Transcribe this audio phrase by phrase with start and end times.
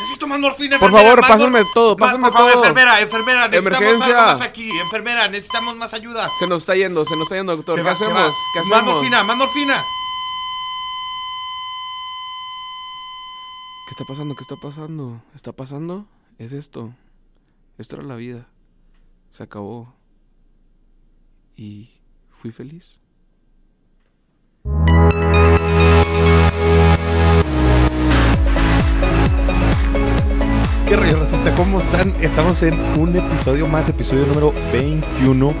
[0.00, 2.62] Necesito más morfina, Por enfermera, favor, más pásame todo, más- pásame Por favor, todo.
[2.62, 4.18] enfermera, enfermera, necesitamos Emergencia.
[4.18, 4.70] algo más aquí.
[4.80, 6.28] Enfermera, necesitamos más ayuda.
[6.38, 7.76] Se nos está yendo, se nos está yendo, doctor.
[7.76, 8.34] Se ¿Qué va, hacemos?
[8.54, 8.94] ¿Qué Más hacemos?
[8.94, 9.84] morfina, más morfina.
[13.86, 14.34] ¿Qué está pasando?
[14.36, 15.22] ¿Qué está pasando?
[15.34, 16.06] ¿Está pasando?
[16.38, 16.94] Es esto.
[17.76, 18.46] Esto era la vida.
[19.28, 19.94] Se acabó.
[21.56, 21.90] Y
[22.30, 23.00] fui feliz.
[31.30, 31.54] Racita?
[31.54, 32.12] ¿Cómo están?
[32.20, 35.54] Estamos en un episodio más, episodio número 21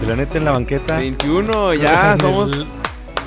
[0.00, 0.98] de La Neta en la Banqueta.
[0.98, 2.66] 21, ya somos,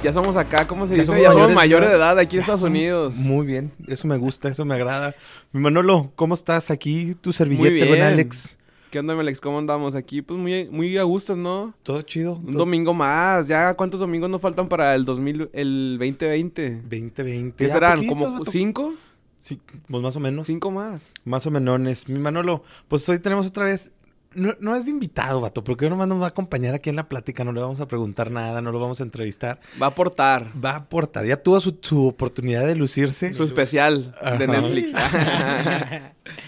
[0.04, 1.06] ya somos acá, ¿cómo se Ya dice?
[1.08, 2.20] somos ya somos mayores mayores de edad.
[2.20, 3.16] aquí en Estados Unidos.
[3.16, 5.16] Muy bien, eso me gusta, eso me agrada.
[5.52, 7.16] Mi Manolo, ¿cómo estás aquí?
[7.20, 8.02] Tu servillete, buen.
[8.02, 8.58] Alex.
[8.90, 9.40] ¿Qué onda, Alex?
[9.40, 9.96] ¿Cómo andamos?
[9.96, 11.74] Aquí, pues muy, muy a gusto, ¿no?
[11.82, 12.36] ¿Todo chido?
[12.36, 13.48] Un ¿Todo- domingo más.
[13.48, 16.82] ¿Ya cuántos domingos nos faltan para el 2000, el 2020?
[16.84, 17.66] 2020.
[17.66, 18.06] ¿Qué serán?
[18.06, 18.94] ¿Como cinco?
[19.44, 20.46] Sí, pues más o menos.
[20.46, 21.10] Cinco más.
[21.26, 22.08] Más o menos.
[22.08, 23.92] Mi Manolo, pues hoy tenemos otra vez.
[24.36, 27.10] No, no es de invitado, vato, porque nomás nos va a acompañar aquí en la
[27.10, 27.44] plática.
[27.44, 29.60] No le vamos a preguntar nada, no lo vamos a entrevistar.
[29.82, 31.26] Va a aportar Va a aportar.
[31.26, 33.34] Ya tuvo su, su oportunidad de lucirse.
[33.34, 34.38] su especial Ajá.
[34.38, 34.94] de Netflix.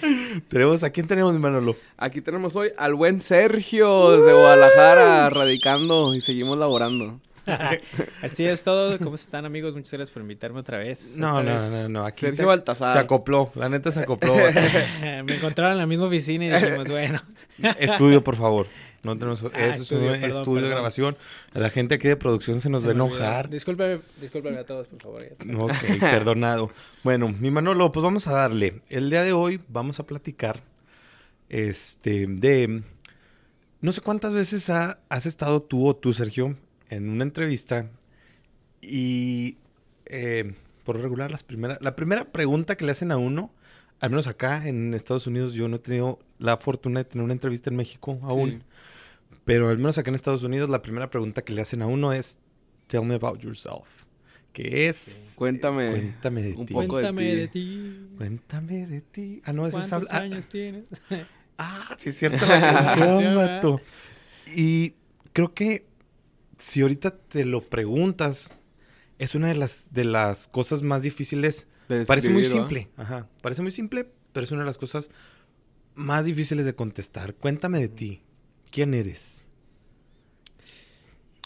[0.48, 1.76] Tenemos, ¿A quién tenemos, mi Manolo?
[1.98, 7.20] Aquí tenemos hoy al buen Sergio desde Guadalajara radicando y seguimos laborando.
[8.22, 8.98] Así es todo.
[9.00, 9.74] ¿Cómo están, amigos?
[9.76, 11.16] Muchas gracias por invitarme otra vez.
[11.18, 11.72] No, Otra no, vez.
[11.72, 12.06] no, no.
[12.06, 12.94] Aquí Sergio te- Baltasar.
[12.94, 13.52] se acopló.
[13.56, 14.36] La neta se acopló.
[15.02, 17.22] Me encontraron en la misma oficina y dijimos, bueno.
[17.80, 18.68] estudio, por favor.
[19.04, 21.18] No tenemos, Ah, esto es estudio, un perdón, estudio de grabación.
[21.54, 23.50] A la gente aquí de producción se nos se va a enojar.
[23.50, 25.24] Discúlpeme, discúlpeme a todos, por favor.
[25.59, 26.72] Ok, perdonado.
[27.04, 28.82] Bueno, mi Manolo, pues vamos a darle.
[28.90, 30.62] El día de hoy vamos a platicar
[31.50, 32.82] este, de...
[33.82, 36.58] No sé cuántas veces ha- has estado tú o tú, Sergio,
[36.89, 37.89] en una entrevista
[38.81, 39.58] y
[40.05, 41.80] eh, por regular las primeras...
[41.81, 43.52] La primera pregunta que le hacen a uno,
[44.00, 47.33] al menos acá en Estados Unidos, yo no he tenido la fortuna de tener una
[47.33, 49.38] entrevista en México aún, Sí.
[49.45, 52.13] pero al menos acá en Estados Unidos la primera pregunta que le hacen a uno
[52.13, 52.38] es,
[52.88, 54.03] tell me about yourself.
[54.53, 55.34] Que es...
[55.35, 55.90] Cuéntame.
[55.91, 56.74] Cuéntame de ti.
[56.74, 58.07] Cuéntame de ti.
[58.18, 59.41] Cuéntame de ti.
[59.44, 60.90] Ah, no, ese es ¿Cuántos habla- ah, años tienes?
[61.57, 63.81] Ah, sí es cierto la canción.
[64.56, 64.94] Y
[65.34, 65.85] creo que
[66.58, 68.54] si ahorita te lo preguntas,
[69.20, 71.68] es una de las, de las cosas más difíciles.
[71.90, 73.28] De Parece muy simple, ajá.
[73.42, 75.10] Parece muy simple, pero es una de las cosas
[75.94, 77.36] más difíciles de contestar.
[77.36, 78.22] Cuéntame de ti.
[78.72, 79.48] ¿Quién eres?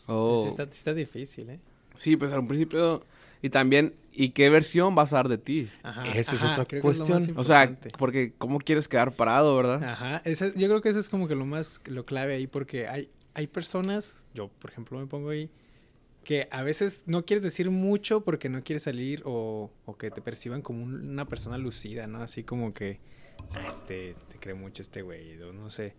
[0.08, 0.56] Oh.
[0.58, 1.60] Está, difícil, ¿eh?
[1.96, 3.04] Sí, pues al principio.
[3.42, 5.70] Y también, ¿y qué versión vas a dar de ti?
[5.84, 7.38] Ajá, Esa es otra creo que es lo más cuestión.
[7.40, 9.82] O sea, porque ¿cómo quieres quedar parado, verdad?
[9.84, 12.88] Ajá, ese- yo creo que eso es como que lo más, lo clave ahí, porque
[12.88, 15.50] hay, hay personas, yo por ejemplo me pongo ahí,
[16.24, 20.22] que a veces no quieres decir mucho porque no quieres salir o, o que te
[20.22, 22.22] perciban como un- una persona lucida, ¿no?
[22.22, 23.00] Así como que,
[23.52, 25.96] ah, este, se cree mucho este güey, no sé.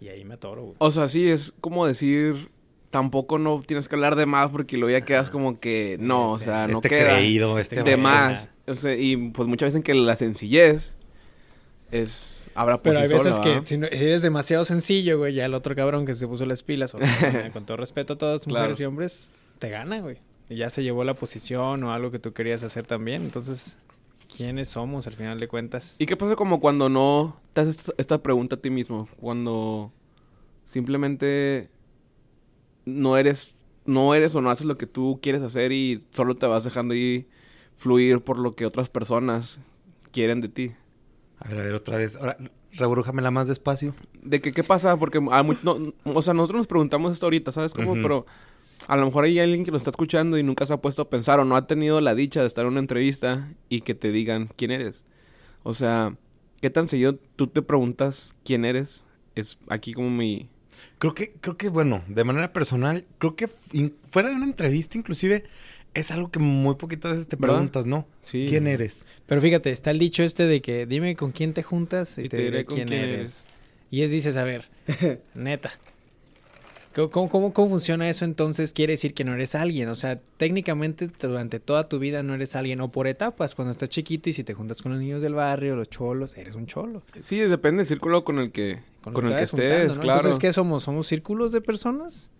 [0.00, 0.76] Y ahí me atoro, güey.
[0.78, 2.50] O sea, sí, es como decir.
[2.90, 6.38] Tampoco no tienes que hablar de más porque luego ya quedas como que no, o
[6.38, 7.16] sea, no este queda.
[7.16, 8.50] creído, este De más.
[8.66, 10.98] O sea, y pues muchas veces que la sencillez
[11.90, 12.41] es.
[12.54, 15.54] Habrá Pero sí hay veces que si, no- si eres demasiado sencillo, güey, ya el
[15.54, 16.98] otro cabrón que se puso las pilas, o-
[17.52, 18.60] con todo respeto a todas Claro.
[18.66, 20.18] mujeres y hombres, te gana, güey.
[20.48, 23.22] Y ya se llevó la posición o algo que tú querías hacer también.
[23.22, 23.78] Entonces,
[24.36, 25.96] ¿quiénes somos al final de cuentas?
[25.98, 29.08] ¿Y qué pasa como cuando no te haces esta, esta pregunta a ti mismo?
[29.18, 29.92] Cuando
[30.64, 31.68] simplemente
[32.84, 33.54] no eres,
[33.86, 36.94] no eres o no haces lo que tú quieres hacer y solo te vas dejando
[36.94, 37.26] ahí
[37.76, 39.58] fluir por lo que otras personas
[40.10, 40.72] quieren de ti.
[41.44, 42.16] A ver, a ver, otra vez.
[42.16, 42.36] Ahora,
[42.72, 43.94] rebrújamela más despacio.
[44.22, 44.96] ¿De que, qué pasa?
[44.96, 47.94] Porque no- o sea, nosotros nos preguntamos esto ahorita, ¿sabes cómo?
[48.02, 48.26] Pero
[48.88, 51.10] a lo mejor hay alguien que nos está escuchando y nunca se ha puesto a
[51.10, 54.12] pensar o no ha tenido la dicha de estar en una entrevista y que te
[54.12, 55.04] digan quién eres.
[55.62, 56.16] O sea,
[56.60, 59.04] ¿qué tan seguido tú te preguntas quién eres?
[59.34, 60.48] Es aquí como mi...
[60.98, 65.44] Creo que, creo que, bueno, de manera personal, creo que fuera de una entrevista, inclusive,
[65.94, 68.06] es algo que muy poquitas veces te preguntas, ¿no?
[68.22, 68.46] Sí.
[68.48, 69.04] ¿Quién eres?
[69.26, 72.38] Pero fíjate, está el dicho este de que dime con quién te juntas y, te,
[72.38, 73.44] diré con quién, eres.
[73.90, 74.68] Y es, dices, a ver,
[75.34, 75.72] neta.
[76.94, 78.72] ¿Cómo, cómo, cómo- funciona eso entonces?
[78.72, 79.88] Quiere decir que no eres alguien.
[79.88, 82.80] O sea, técnicamente durante toda tu vida no eres alguien.
[82.82, 85.74] O por etapas, cuando estás chiquito y si te juntas con los niños del barrio,
[85.74, 87.02] los cholos, eres un cholo.
[87.20, 90.02] Sí, depende del círculo con el que, con, el que estés, ¿no?
[90.02, 90.20] claro.
[90.20, 90.82] Entonces, ¿qué somos?
[90.82, 92.30] ¿Somos círculos de personas?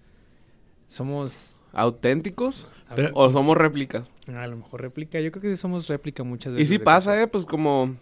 [0.93, 1.63] ¿Somos...
[1.73, 2.67] ¿Auténticos?
[2.89, 4.11] a Pero- ¿O somos réplicas?
[4.29, 5.19] a lo mejor réplica.
[5.21, 6.69] Yo creo que sí somos réplica muchas Y veces.
[6.69, 7.25] sí de pasa, cosas.
[7.25, 7.27] ¿eh?
[7.29, 7.97] Pues como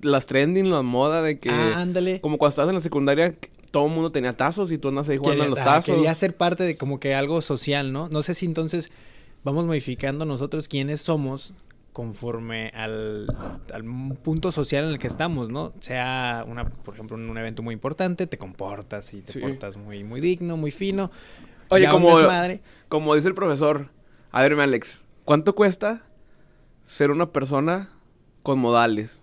[0.00, 1.50] las trending, la moda de que...
[1.50, 2.20] Ah, ándale.
[2.20, 3.34] Como cuando estás en la secundaria,
[3.72, 5.94] todo el mundo tenía tazos y tú andas ahí jugando en los Querías- ah, tazos.
[5.96, 8.08] Quería ser parte de como que algo social, ¿no?
[8.08, 8.90] No sé si entonces
[9.42, 11.54] vamos modificando nosotros quiénes somos
[11.92, 13.26] conforme al,
[13.74, 13.84] al
[14.22, 15.72] punto social en el que estamos, ¿no?
[15.80, 19.40] Sea, una, por ejemplo, un, un evento muy importante, te comportas y te Sí.
[19.40, 21.10] portas muy, muy digno, muy fino.
[21.72, 22.18] Oye, como,
[22.88, 23.88] como dice el profesor,
[24.30, 26.02] a verme Alex, ¿cuánto cuesta
[26.84, 27.90] ser una persona
[28.42, 29.22] con modales?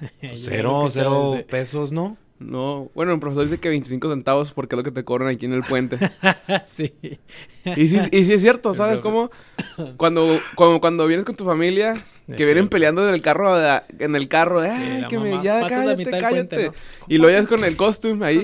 [0.22, 2.16] lo Cero, cero pesos, ¿no?
[2.38, 5.44] No, bueno, el profesor dice que 25 centavos porque es lo que te cobran aquí
[5.44, 5.98] en el puente.
[6.64, 6.94] sí.
[7.76, 9.30] Y sí, y sí es cierto, ¿sabes cómo?
[9.98, 12.70] Cuando, cuando, cuando vienes con tu familia, Es que vienen cierto.
[12.70, 13.58] peleando en el carro,
[13.98, 16.30] en el carro, ¡ay, que me, ya pasas cállate, cállate!
[16.56, 16.72] puente,
[17.08, 18.40] Y lo llevas con el costume ahí,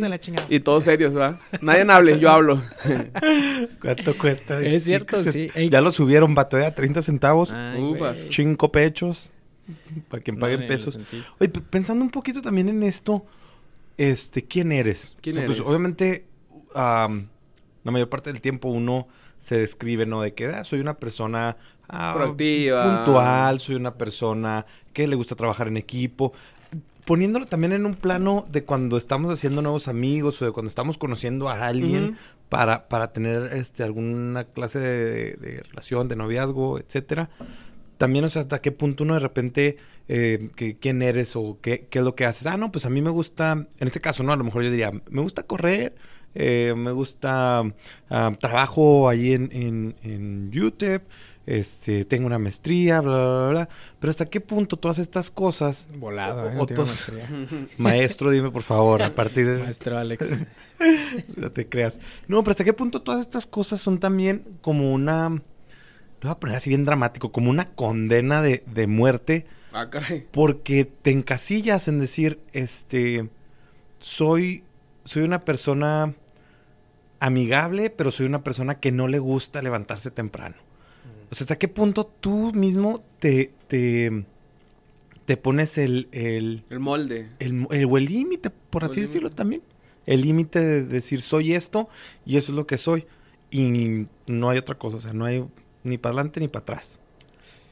[0.49, 1.39] y todos serios, ¿verdad?
[1.61, 2.63] Nadie hable, yo hablo.
[3.81, 4.61] ¿Cuánto cuesta?
[4.61, 5.51] Es cierto, se- sí.
[5.55, 5.69] Ey.
[5.69, 6.67] Ya lo subieron, vato, ¿eh?
[6.67, 7.53] a 30 centavos.
[7.53, 8.27] Ay, Ufas.
[8.31, 9.33] Cinco pechos.
[10.09, 10.99] Para que No, paguen ni lo pesos.
[11.41, 13.27] Oye, pensando un poquito también en esto,
[13.97, 15.17] este, ¿quién eres?
[15.21, 15.69] ¿Quién O sea, pues, eres?
[15.69, 16.27] obviamente,
[16.75, 17.29] am,
[17.83, 20.23] la mayor parte del tiempo uno se describe, ¿no?
[20.23, 21.57] De que ah, soy una persona
[21.89, 23.05] ah, Proactiva.
[23.05, 26.33] puntual, soy una persona que le gusta trabajar en equipo.
[27.05, 30.99] Poniéndolo también en un plano de cuando estamos haciendo nuevos amigos o de cuando estamos
[30.99, 32.17] conociendo a alguien Ujú.
[32.49, 37.31] para, para tener este, alguna clase de, de relación, de noviazgo, etcétera.
[37.97, 39.77] También, o sea, hasta qué punto uno de repente,
[40.09, 42.47] eh, que, quién eres o qué, qué es lo que haces.
[42.47, 44.33] Ah, no, pues a mí me gusta, en este caso, ¿no?
[44.33, 45.95] A lo mejor yo diría, me gusta correr,
[46.35, 47.63] eh, me gusta,
[48.11, 51.01] ah, trabajo ahí en, en, en YouTube,
[51.47, 53.69] este, tengo una maestría, bla, bla, bla, bla.
[54.01, 56.75] Pero hasta qué punto todas estas cosas, Volado, O- ¿eh?
[56.75, 56.87] No
[57.79, 59.63] maestro, dime por favor, a partir de...
[59.63, 60.45] Maestro Alex.
[61.37, 62.01] No te creas.
[62.29, 65.31] No, pero hasta qué punto todas estas cosas son también como una.
[65.31, 65.43] Lo
[66.23, 69.47] voy a poner así bien dramático, como una condena de, de muerte.
[69.73, 70.27] Ah, caray.
[70.33, 73.31] Porque te encasillas en decir, este.
[74.01, 74.65] Soy.
[75.05, 76.15] Soy una persona
[77.21, 80.57] amigable, pero soy una persona que no le gusta levantarse temprano.
[81.31, 83.53] O sea, ¿hasta qué punto tú mismo te.
[83.69, 84.25] te,
[85.25, 87.29] te pones el, el, El molde.
[87.41, 89.63] el, el- o el límite, por así el decirlo también.
[90.07, 91.89] El límite de decir soy esto
[92.25, 93.07] y eso es lo que soy.
[93.51, 95.45] Y no hay otra cosa, o sea, no hay
[95.83, 97.01] ni para adelante ni para atrás.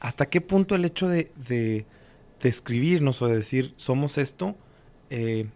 [0.01, 1.85] ¿Hasta qué punto el hecho de, de,
[2.41, 4.55] de escribirnos o de decir somos esto
[5.09, 5.47] eh,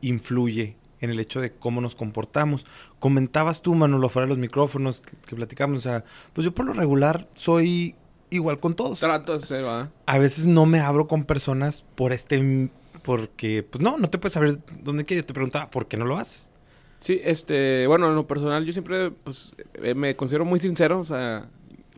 [0.00, 2.66] influye en el hecho de cómo nos comportamos?
[2.98, 6.66] Comentabas tú, Manolo, fuera de los micrófonos que, que platicamos, o sea, pues yo por
[6.66, 7.94] lo regular soy
[8.30, 9.90] igual con todos Trato de ser, ¿verdad?
[10.04, 12.70] a veces no me abro con personas por este
[13.06, 15.22] porque pues no, no te puedes saber dónde quieres.
[15.22, 16.50] Yo te preguntaba, ¿por qué no lo haces?
[16.98, 21.04] Sí, este, bueno, en lo personal yo siempre, pues, eh, me considero muy sincero, o
[21.04, 21.48] sea,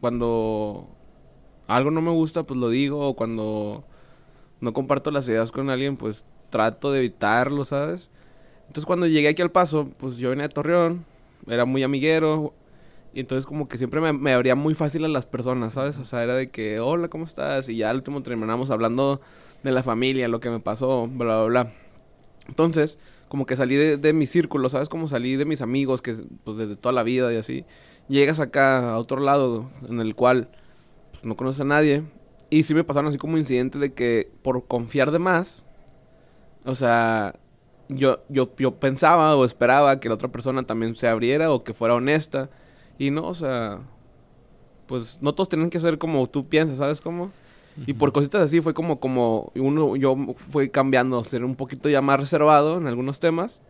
[0.00, 0.86] cuando
[1.66, 3.84] algo no me gusta, pues lo digo, o cuando
[4.60, 8.10] no comparto las ideas con alguien, pues trato de evitarlo, ¿sabes?
[8.68, 11.04] Entonces cuando llegué aquí al Paso, pues yo venía de Torreón,
[11.46, 12.54] era muy amiguero,
[13.12, 15.98] y entonces como que siempre me, me abría muy fácil a las personas, ¿sabes?
[15.98, 17.68] O sea, era de que, hola, ¿cómo estás?
[17.68, 19.20] Y ya al último terminamos hablando
[19.62, 21.72] de la familia, lo que me pasó, bla, bla, bla.
[22.48, 22.98] Entonces,
[23.28, 24.88] como que salí de, de mi círculo, ¿sabes?
[24.88, 27.64] Como salí de mis amigos, que pues desde toda la vida y así.
[28.08, 30.48] Llegas acá a otro lado en el cual
[31.10, 32.04] pues, no conoces a nadie.
[32.50, 35.64] Y sí me pasaron así como incidentes de que por confiar de más,
[36.64, 37.34] o sea,
[37.88, 41.74] yo, yo, yo pensaba o esperaba que la otra persona también se abriera o que
[41.74, 42.50] fuera honesta.
[42.98, 43.80] Y no, o sea,
[44.86, 47.30] pues no todos tienen que ser como tú piensas, ¿sabes cómo?
[47.86, 52.02] Y por cositas así fue como, como uno, yo fui cambiando, ser un poquito ya
[52.02, 53.60] más reservado en algunos temas.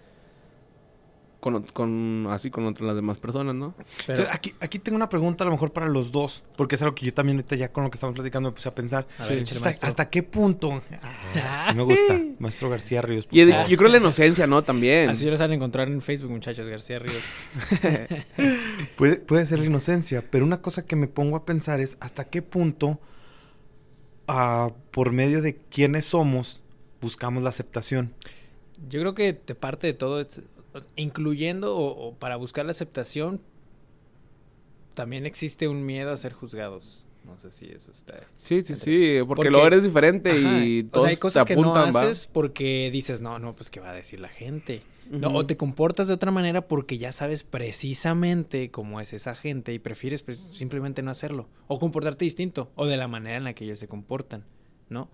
[1.41, 3.73] Con, con así con otras las demás personas, ¿no?
[4.09, 6.83] Pero, Entonces, aquí, aquí tengo una pregunta a lo mejor para los dos, porque es
[6.83, 9.07] algo que yo también ahorita ya con lo que estamos platicando me puse a pensar.
[9.19, 10.83] a ver, échale, ¿Hasta, qué punto?
[11.01, 12.21] Ah, sí me gusta.
[12.41, 13.29] Maestro García Ríos.
[13.31, 14.65] Y el- yo creo la inocencia, ¿no?
[14.65, 15.11] También.
[15.11, 17.23] Así lo saben encontrar en Facebook, muchachos, García Ríos.
[18.97, 22.25] Puede, puede ser la inocencia, pero una cosa que me pongo a pensar es hasta
[22.25, 22.99] qué punto,
[24.27, 26.63] ah, por medio de quiénes somos,
[27.01, 28.13] buscamos la aceptación.
[28.89, 30.43] Yo creo que te parte de todo, es-
[30.97, 33.41] incluyendo o, o para buscar la aceptación,
[34.95, 37.05] también existe un miedo a ser juzgados.
[37.25, 38.15] No sé si eso está.
[38.39, 39.17] Sí, sí, sí.
[39.21, 41.71] Porque, Porque- luego eres diferente Ajá, y o todos sea, hay cosas te que no
[41.73, 42.01] apuntan, ¿va?
[42.01, 44.83] haces porque dices, no, no, pues qué va a decir la gente.
[45.11, 49.73] No, o te comportas de otra manera porque ya sabes precisamente cómo es esa gente
[49.73, 51.49] y prefieres pues, simplemente no hacerlo.
[51.67, 54.45] O comportarte distinto, o de la manera en la que ellos se comportan,
[54.89, 55.09] ¿no?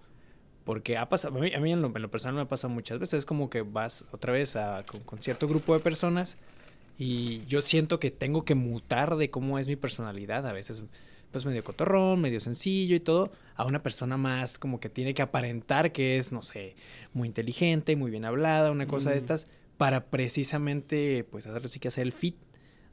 [0.65, 2.73] Porque ha pasado, a mí, a mí en, lo, en lo personal me ha pasado
[2.73, 6.39] muchas veces, es como que vas otra vez a, con, con cierto grupo de personas
[6.97, 10.85] y yo siento que tengo que mutar de cómo es mi personalidad, a veces
[11.33, 15.23] pues medio cotorrón, medio sencillo y todo, a una persona más como que tiene que
[15.23, 16.77] aparentar que es, no sé,
[17.13, 21.89] muy inteligente, muy bien hablada, una cosa de estas, para precisamente pues hacer sí que
[21.89, 22.37] hacer el fit.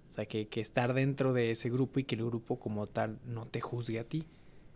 [0.10, 3.20] O sea, que, que estar dentro de ese grupo y que el grupo como tal
[3.24, 4.26] no te juzgue a ti.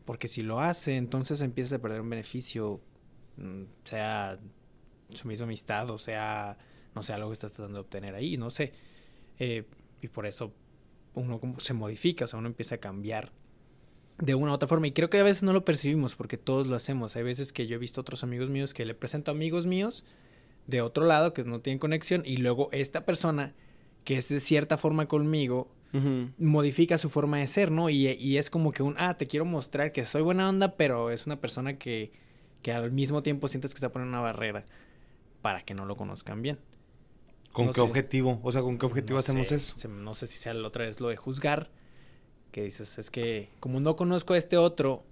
[0.05, 2.79] Porque si lo hace, entonces empiezas a perder un beneficio,
[3.37, 4.39] mm, sea
[5.09, 6.57] su misma amistad o sea,
[6.95, 8.73] no sé, algo que estás tratando de obtener ahí, no sé.
[9.39, 9.65] Eh,
[10.01, 10.53] y por eso
[11.13, 13.31] uno se modifica, o sea, uno empieza a cambiar
[14.17, 14.87] de una u otra forma.
[14.87, 17.15] Y creo que a veces no lo percibimos porque todos lo hacemos.
[17.15, 20.05] Hay veces que yo he visto otros amigos míos que le presento amigos míos
[20.67, 23.53] de otro lado que no tienen conexión y luego esta persona
[24.03, 25.67] que es de cierta forma conmigo
[26.37, 27.89] Modifica su forma de ser, ¿no?
[27.89, 31.11] Y, y es como que un, ah, te quiero mostrar que soy buena onda, pero
[31.11, 32.11] es una persona que,
[32.61, 34.65] que al mismo tiempo sientes que está poniendo una barrera
[35.41, 36.59] para que no lo conozcan bien.
[37.53, 37.87] ¿Con No qué sé.
[37.87, 38.39] objetivo?
[38.43, 39.77] O sea, ¿con qué objetivo No hacemos sé, eso?
[39.77, 41.69] se- no sé si sea la otra vez lo de juzgar,
[42.51, 45.03] que dices, es que como no conozco a este otro,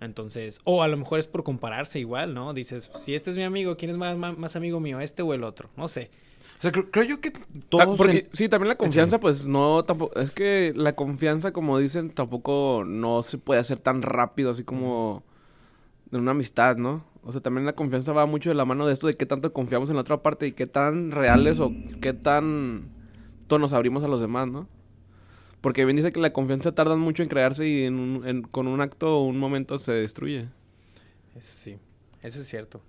[0.00, 2.54] entonces, o a lo mejor es por compararse igual, ¿no?
[2.54, 5.34] Dices, si este es mi amigo, ¿quién es más, más, más amigo mío, este o
[5.34, 5.68] el otro?
[5.76, 6.10] No sé.
[6.58, 7.96] O sea, creo, creo yo que Ta- todos...
[7.98, 12.10] porque, en- Sí, también la confianza, pues no, tampoco, es que la confianza, como dicen,
[12.10, 15.22] tampoco no se puede hacer tan rápido, así como
[16.10, 17.04] de una amistad, ¿no?
[17.22, 19.52] O sea, también la confianza va mucho de la mano de esto de qué tanto
[19.52, 22.88] confiamos en la otra parte y qué tan reales o qué tan
[23.58, 24.68] nos abrimos a los demás, ¿no?
[25.60, 28.66] Porque bien dice que la confianza tarda mucho en crearse y en un- en- con
[28.66, 30.48] un acto o un momento se destruye.
[31.36, 31.76] Eso sí,
[32.22, 32.80] eso es cierto.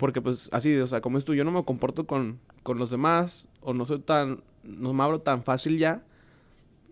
[0.00, 2.90] Porque pues así, o sea, como es tú, yo no me comporto con, con los
[2.90, 6.02] demás o no soy tan, no me abro tan fácil ya.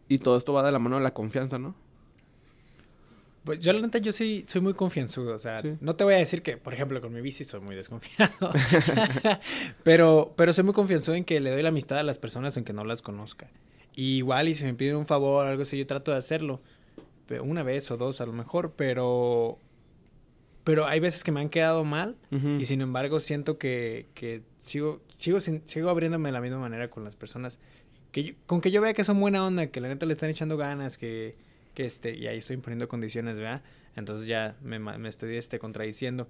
[0.08, 1.74] Y todo esto va de la mano de la confianza, ¿no?
[3.44, 5.74] Pues yo la neta, yo sí soy muy confianzudo, o sea, Sí.
[5.80, 8.30] no te voy a decir que, por ejemplo, con mi bici soy muy desconfiado,
[9.84, 12.72] pero, pero soy muy confianzudo en que le doy la amistad a las personas aunque
[12.74, 13.48] no las conozca.
[13.94, 16.60] Y igual, y si me piden un favor o algo así, yo trato de hacerlo,
[17.42, 19.58] una vez o dos a lo mejor, pero,
[20.68, 22.16] pero hay veces que me han quedado mal
[22.60, 26.90] y sin embargo siento que, que sigo, sigo, sin- sigo abriéndome de la misma manera
[26.90, 27.58] con las personas.
[28.12, 30.28] Que yo- con que yo vea que son buena onda, que la neta le están
[30.28, 31.36] echando ganas, que,
[31.72, 33.62] que este, y ahí estoy imponiendo condiciones, ¿verdad?
[33.96, 36.28] Entonces ya me, me estoy este, contradiciendo.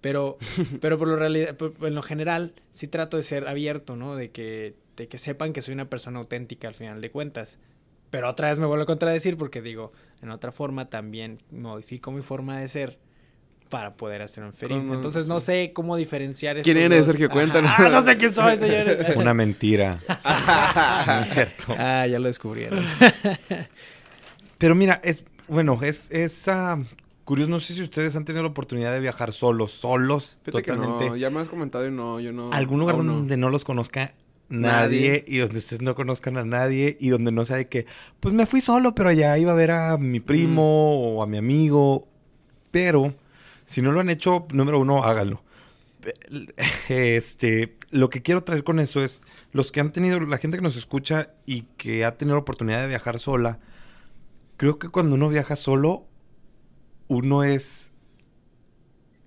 [0.00, 0.36] Pero,
[0.80, 4.14] pero por lo realidad, en lo general, sí trato de ser abierto, ¿no?
[4.14, 7.58] De que, de que sepan que soy una persona auténtica al final de cuentas.
[8.10, 12.22] Pero otra vez me vuelvo a contradecir porque digo, en otra forma también modifico mi
[12.22, 12.98] forma de ser
[13.72, 14.52] para poder hacer un.
[14.52, 17.06] Con- Entonces no sé cómo diferenciar ¿Quién estos eres, dos.
[17.06, 17.30] Sergio?
[17.30, 17.72] Cuéntanos.
[17.74, 18.98] Ah, no sé quién soy, señores.
[19.16, 19.98] Una mentira.
[21.06, 21.74] no es cierto.
[21.78, 22.84] Ah, ya lo descubrieron.
[24.58, 25.24] Pero mira, es...
[25.48, 26.10] Bueno, es...
[26.10, 26.80] es ah,
[27.24, 27.50] curioso.
[27.50, 29.72] No sé si ustedes han tenido la oportunidad de viajar solos.
[29.72, 30.38] Solos.
[30.42, 31.04] Fíjate totalmente.
[31.04, 32.52] que no, ya me has comentado y no, yo no.
[32.52, 34.12] algún lugar donde no los conozca
[34.50, 35.24] nadie, Nadie.
[35.26, 37.86] y donde ustedes no conozcan a nadie y donde no sea de que,
[38.20, 41.38] pues me fui solo, pero allá iba a ver a mi primo o a mi
[41.38, 42.06] amigo.
[42.70, 43.14] Pero
[43.72, 45.42] si no lo han hecho, número uno, háganlo.
[46.88, 50.62] Este, lo que quiero traer con eso es los que han tenido, la gente que
[50.62, 53.60] nos escucha y que ha tenido la oportunidad de viajar sola.
[54.58, 56.06] Creo que cuando uno viaja solo,
[57.08, 57.90] uno es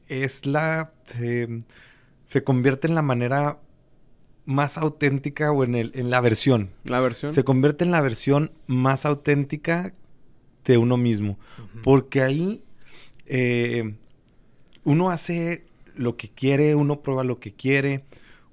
[0.09, 1.63] es la se,
[2.25, 3.57] se convierte en la manera
[4.45, 6.69] más auténtica o en el en la versión.
[6.83, 7.33] La versión.
[7.33, 9.95] Se convierte en la versión más auténtica
[10.65, 11.39] de uno mismo.
[11.81, 12.63] Porque ahí
[13.25, 13.95] eh,
[14.85, 18.05] uno hace lo que quiere, uno prueba lo que quiere,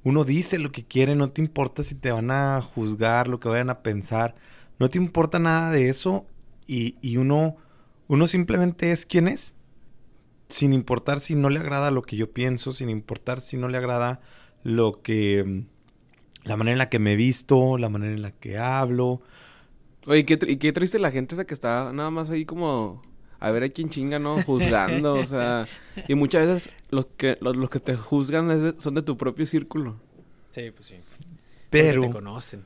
[0.05, 3.51] uno dice lo que quiere, no te importa si te van a juzgar, lo que
[3.51, 4.37] vayan a pensar,
[4.81, 6.27] no te importa nada de eso
[6.69, 7.57] y, y uno,
[8.09, 9.57] uno simplemente es quien es,
[10.49, 13.79] sin importar si no le agrada lo que yo pienso, sin importar si no le
[13.79, 14.21] agrada
[14.65, 15.65] lo que...
[16.45, 19.23] La manera en la que me visto, la manera en la que hablo,
[20.07, 22.45] Oye, ¿y qué, tr- y qué triste la gente esa que está nada más ahí
[22.45, 23.03] como
[23.45, 24.41] a ver a quién chinga, ¿no?
[24.47, 25.67] Juzgando, o sea.
[26.09, 29.17] Y muchas veces los que, los, los que te juzgan es de- son de tu
[29.17, 29.97] propio círculo.
[30.51, 30.97] Sí, pues sí.
[31.71, 32.03] pero...
[32.03, 32.65] Porque te conocen.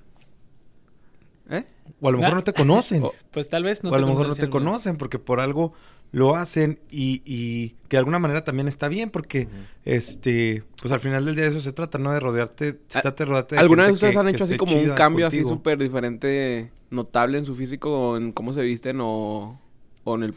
[1.48, 1.64] ¿Eh?
[2.00, 3.04] O a lo mejor no te conocen.
[3.04, 5.40] O- Pues tal vez no o a lo mejor no conocen, te conocen porque por
[5.40, 5.72] algo
[6.10, 9.46] lo hacen y, y que de alguna manera también está bien porque
[9.84, 12.12] este pues al final del día de eso se trata, ¿no?
[12.12, 14.56] De rodearte, se Ah, trata de rodearte de ¿Alguna vez ustedes que- han hecho así
[14.56, 18.98] como un cambio así súper diferente, notable en su físico o en cómo se visten
[19.02, 19.60] o,
[20.06, 20.34] o en el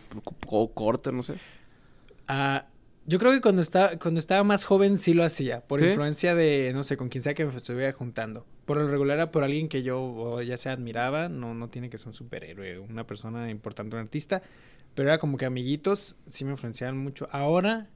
[0.47, 1.35] o corte, no sé?
[2.27, 2.65] Ah,
[3.05, 5.85] yo creo que cuando estaba, cuando estaba más joven sí lo hacía, por ¿Sí?
[5.85, 8.45] influencia de, no sé, con quien sea que me estuviera juntando.
[8.65, 11.89] Por lo regular era por alguien que yo o ya se admiraba, no, no tiene
[11.89, 14.41] que ser un superhéroe, una persona importante, un artista,
[14.95, 17.29] pero era como que amiguitos sí me influenciaban mucho.
[17.31, 17.87] Ahora,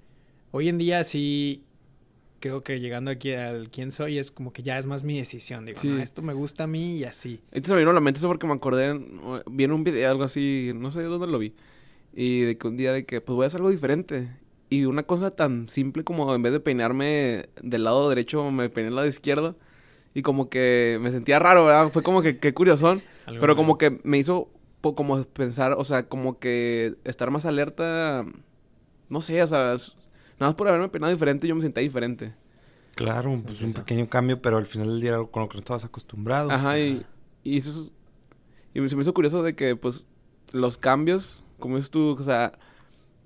[0.51, 1.63] hoy en día sí
[2.43, 5.65] creo que llegando aquí al quién soy es como que ya es más mi decisión,
[5.65, 5.87] digo, Sí.
[5.87, 7.39] "No, esto me gusta a mí y así.
[7.53, 8.99] Entonces me vino a la mente eso porque me acordé,
[9.49, 11.53] vi en un video algo así, no sé dónde lo vi.
[12.13, 14.27] Y de que un día de que pues voy a hacer algo diferente.
[14.69, 18.89] Y una cosa tan simple como en vez de peinarme del lado derecho, me peiné
[18.89, 19.55] al lado izquierdo.
[20.13, 21.91] Y como que me sentía raro, ¿verdad?
[21.91, 23.01] Fue como que qué curiosón.
[23.25, 24.49] Algo Pero como que me hizo
[24.81, 28.25] como pensar, o sea, como que estar más alerta,
[29.07, 29.77] no sé, o sea,
[30.43, 32.33] nada más por haberme peinado diferente, yo me sentía diferente.
[32.95, 33.79] Claro, pues un eso.
[33.79, 36.51] pequeño cambio, pero al final del día era algo con lo que no estabas acostumbrado.
[36.51, 37.03] Ajá, y,
[37.43, 37.91] y eso es-
[38.75, 40.03] y se me hizo curioso de que, pues,
[40.51, 42.53] los cambios, como dices tú, o sea,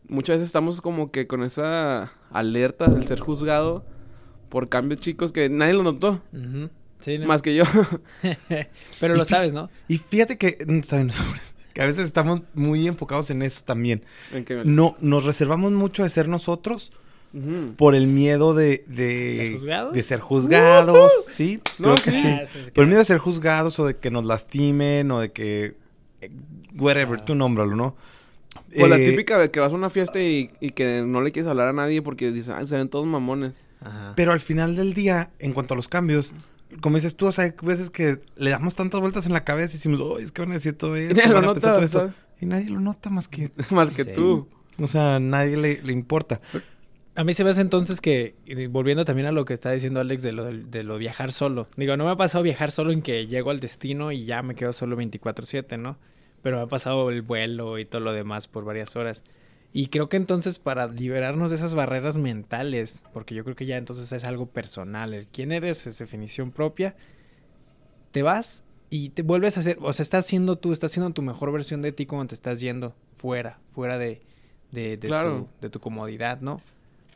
[0.07, 3.85] muchas veces estamos como que con esa alerta del ser juzgado
[4.49, 6.69] por cambios chicos que nadie lo notó, Ujú.
[6.99, 7.27] Sí, ¿no?
[7.27, 7.63] más que yo.
[8.99, 9.69] Pero Y lo sabes, ¿no?
[9.87, 11.11] Y fíjate que, está bien,
[11.73, 14.03] que a veces estamos muy enfocados en eso también.
[14.31, 16.91] En que- No, nos reservamos mucho de ser nosotros
[17.75, 18.83] Por el miedo de...
[18.87, 19.93] de ¿Ser juzgados?
[19.93, 21.59] De ser juzgados, ¿sí?
[21.77, 22.21] No, Creo que sí.
[22.21, 22.27] sí.
[22.27, 25.75] Ah, Por el miedo de ser juzgados o de que nos lastimen o de que...
[26.21, 26.31] eh,
[26.75, 27.25] Whatever, Ah.
[27.25, 27.95] tú nómbralo, ¿no?
[28.75, 31.31] Pues la Eh, típica de que vas a una fiesta y, y que no le
[31.31, 33.57] quieres hablar a nadie porque dices, ay, se ven todos mamones.
[33.81, 34.13] Ajá.
[34.15, 36.33] Pero al final del día, en cuanto a los cambios,
[36.81, 39.73] como dices tú, o sea, hay veces que le damos tantas vueltas en la cabeza
[39.73, 42.11] y decimos, oh, es que van a decir todo esto, van a pensar todo esto".
[42.41, 43.51] Y nadie lo nota más que...
[43.71, 44.11] Más que Sí.
[44.15, 44.47] tú.
[44.79, 46.39] O sea, nadie le, le importa.
[47.17, 48.35] A mí se me hace entonces que,
[48.69, 51.67] volviendo también a lo que está diciendo Alex de lo, de lo viajar solo.
[51.75, 54.53] Digo, no me ha pasado viajar solo en que llego al destino y ya me
[54.53, 55.97] quedo solo 24/7, ¿no?
[56.43, 59.23] Pero me ha pasado el vuelo y todo lo demás por varias horas.
[59.73, 63.77] Y creo que entonces para liberarnos de esas barreras mentales, porque yo creo que ya
[63.77, 66.95] entonces es algo personal, el quién eres es definición propia,
[68.11, 71.23] te vas y te vuelves a hacer, o sea, estás siendo tú, estás siendo tu
[71.23, 74.21] mejor versión de ti cuando te estás yendo fuera, fuera de,
[74.71, 75.49] de, de Claro.
[75.59, 76.61] tu, de tu comodidad, ¿no?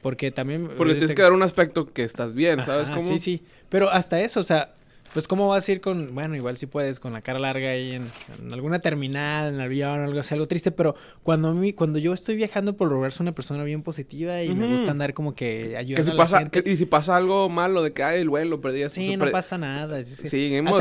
[0.01, 0.67] Porque también...
[0.77, 3.08] Porque tienes que dar un aspecto que estás bien, ¿sabes Ajá, cómo?
[3.08, 3.43] Sí, sí.
[3.70, 4.70] Pero hasta eso, o sea,
[5.13, 7.91] pues cómo vas a ir con, bueno, igual si puedes, con la cara larga ahí
[7.91, 8.10] en,
[8.41, 12.13] en alguna terminal, en avión, algo así, algo triste, pero cuando a mí, cuando yo
[12.13, 15.75] estoy viajando por lograr ser una persona bien positiva y me gusta andar como que
[15.77, 16.63] ayudando Que si a la pasa, gente.
[16.63, 19.58] que- y si pasa algo malo de que, ay, el vuelo, perdí Sí, no pasa
[19.58, 20.03] nada.
[20.05, 20.29] sí, sí.
[20.29, 20.74] Seguimos,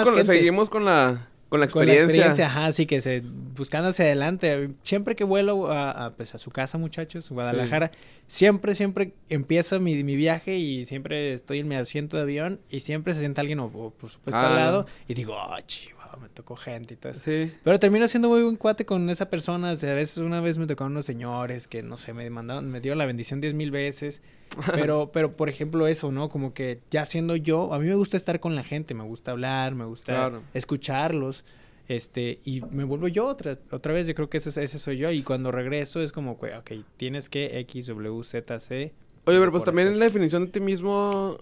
[0.00, 0.24] con, gente.
[0.24, 2.04] seguimos con la, con la Con la experiencia.
[2.04, 3.22] experiencia, ajá, sí que se
[3.56, 4.70] buscando hacia adelante.
[4.82, 7.92] Siempre que vuelo a, a, pues, a su casa, muchachos, Guadalajara,
[8.26, 12.80] siempre, siempre empiezo mi, mi viaje y siempre estoy en mi asiento de avión y
[12.80, 14.88] siempre se sienta alguien, o, por supuesto, Ah, al lado, no.
[15.08, 17.20] y digo, oh, chihuahua, me tocó gente y todo eso.
[17.24, 17.52] Sí.
[17.64, 19.72] Pero termino siendo muy buen cuate con esa persona.
[19.72, 22.70] O sea, a veces una vez me tocaron unos señores que, no sé, me mandaron,
[22.70, 24.22] me dieron la bendición diez mil veces.
[24.74, 26.28] Pero, pero, por ejemplo, eso, ¿no?
[26.28, 29.32] Como que ya siendo yo, a mí me gusta estar con la gente, me gusta
[29.32, 30.42] hablar, me gusta Claro.
[30.54, 31.44] escucharlos.
[31.88, 35.10] Este, y me vuelvo yo otra, otra vez, yo creo que ese, ese soy yo.
[35.12, 38.92] Y cuando regreso es como, ok, tienes que X, W, Z, C.
[39.24, 39.98] Oye, pero pues también hacer.
[39.98, 41.38] la definición de ti mismo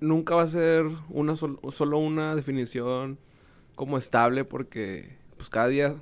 [0.00, 3.18] nunca va a ser una sol- solo una definición
[3.74, 5.96] como estable porque pues cada día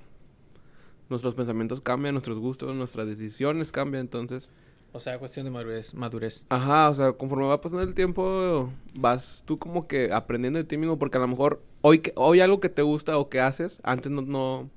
[1.08, 4.50] nuestros pensamientos cambian, nuestros gustos, nuestras decisiones cambian, entonces,
[4.92, 5.94] O sea, cuestión de madurez.
[5.94, 6.44] madurez.
[6.48, 10.76] ajá, o sea, conforme va pasando el tiempo vas tú como que aprendiendo de ti
[10.76, 13.78] mismo porque a lo mejor hoy que- hoy algo que te gusta o que haces
[13.82, 14.68] antes no no,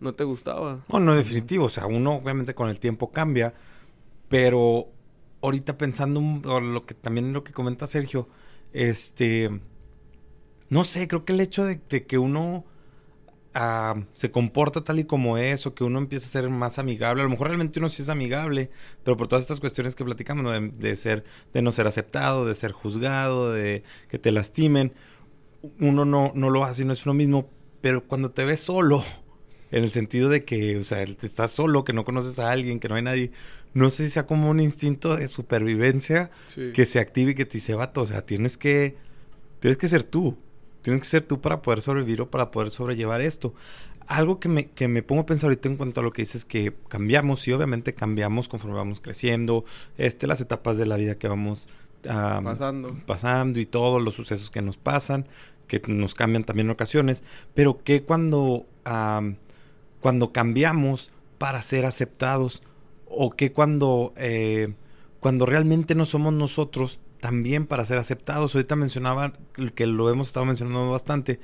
[0.00, 0.80] no te gustaba.
[0.88, 1.66] No, no, definitivo.
[1.66, 3.54] O sea, uno obviamente con el tiempo cambia,
[4.28, 4.88] pero
[5.42, 8.28] ahorita pensando un- o lo que también lo que comenta Sergio,
[8.72, 9.60] este,
[10.72, 12.64] no sé, creo que el hecho de, de que uno
[13.54, 17.20] ah, se comporta tal y como es o que uno empieza a ser más amigable,
[17.20, 18.70] a lo mejor realmente uno sí es amigable,
[19.04, 20.50] pero por todas estas cuestiones que platicamos, ¿no?
[20.50, 24.94] de, de ser, de no ser aceptado, de ser juzgado, de que te lastimen,
[25.78, 27.50] uno no, no lo hace, no es uno mismo,
[27.82, 29.04] pero cuando te ves solo,
[29.70, 32.80] en el sentido de que, o sea, te estás solo, que no conoces a alguien,
[32.80, 33.30] que no hay nadie.
[33.74, 36.72] No sé si sea como un instinto de supervivencia Sí.
[36.74, 38.96] que se active y que te dice, vato, o sea, tienes que,
[39.60, 40.36] tienes que ser tú.
[40.82, 43.54] Tienes que ser tú para poder sobrevivir o para poder sobrellevar esto.
[44.06, 46.44] Algo que me, que me pongo a pensar ahorita en cuanto a lo que dices
[46.44, 49.64] que cambiamos, y obviamente cambiamos conforme vamos creciendo,
[49.96, 51.68] este, las etapas de la vida que vamos
[52.02, 52.96] pasando.
[53.06, 55.26] pasando y todos los sucesos que nos pasan,
[55.66, 57.22] que nos cambian también en ocasiones,
[57.54, 58.66] pero que cuando,
[60.00, 62.62] cuando cambiamos para ser aceptados
[63.06, 64.74] o que cuando, eh,
[65.20, 68.54] cuando realmente no somos nosotros también para ser aceptados.
[68.54, 69.32] Ahorita mencionaba
[69.76, 71.38] que lo hemos estado mencionando bastante,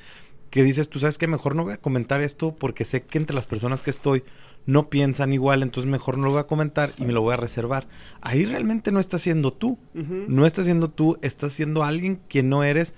[0.51, 3.37] que dices, tú sabes que mejor no voy a comentar esto porque sé que entre
[3.37, 4.25] las personas que estoy
[4.67, 7.37] no piensan igual, entonces mejor no lo voy a comentar y me lo voy a
[7.37, 7.87] reservar.
[8.21, 9.79] Ahí realmente no estás siendo tú.
[9.95, 12.95] No estás siendo tú, estás siendo alguien que no eres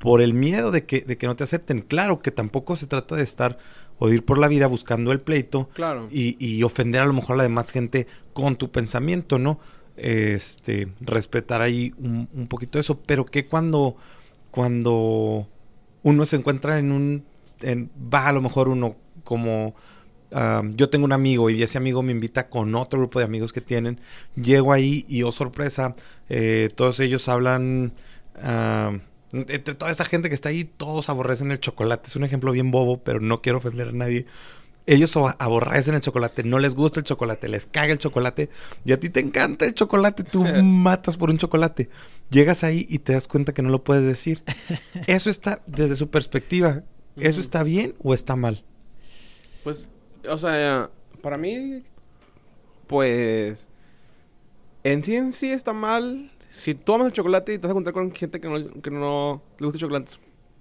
[0.00, 1.82] por el miedo de que, de que no te acepten.
[1.82, 3.58] Claro que tampoco se trata de estar
[3.98, 6.08] o de ir por la vida buscando el pleito Claro.
[6.10, 9.60] y, y ofender a lo mejor a la demás gente con tu pensamiento, ¿no?
[9.96, 13.96] Este, respetar ahí un, un poquito eso, pero que cuando,
[14.50, 15.46] cuando
[16.02, 17.24] uno se encuentra en un,
[18.12, 19.74] va a lo mejor uno como,
[20.74, 23.60] yo tengo un amigo y ese amigo me invita con otro grupo de amigos que
[23.60, 24.00] tienen,
[24.34, 25.94] llego ahí y oh sorpresa,
[26.28, 27.92] eh, todos ellos hablan,
[29.32, 32.70] entre toda esa gente que está ahí, todos aborrecen el chocolate, es un ejemplo bien
[32.70, 34.26] bobo, pero no quiero ofender a nadie.
[34.86, 38.50] Ellos abo- aborrecen el chocolate, no les gusta el chocolate, les caga el chocolate
[38.84, 41.88] y a ti te encanta el chocolate, tú matas por un chocolate.
[42.30, 44.42] Llegas ahí y te das cuenta que no lo puedes decir.
[45.06, 46.82] Eso está desde su perspectiva.
[47.16, 48.64] ¿Eso está bien o está mal?
[49.62, 49.88] Pues,
[50.28, 50.90] o sea,
[51.22, 51.82] para mí,
[52.86, 53.68] pues,
[54.82, 56.30] en sí en sí está mal.
[56.50, 58.90] Si tú amas el chocolate y te vas a encontrar con gente que no, que
[58.90, 60.12] no le gusta el chocolate,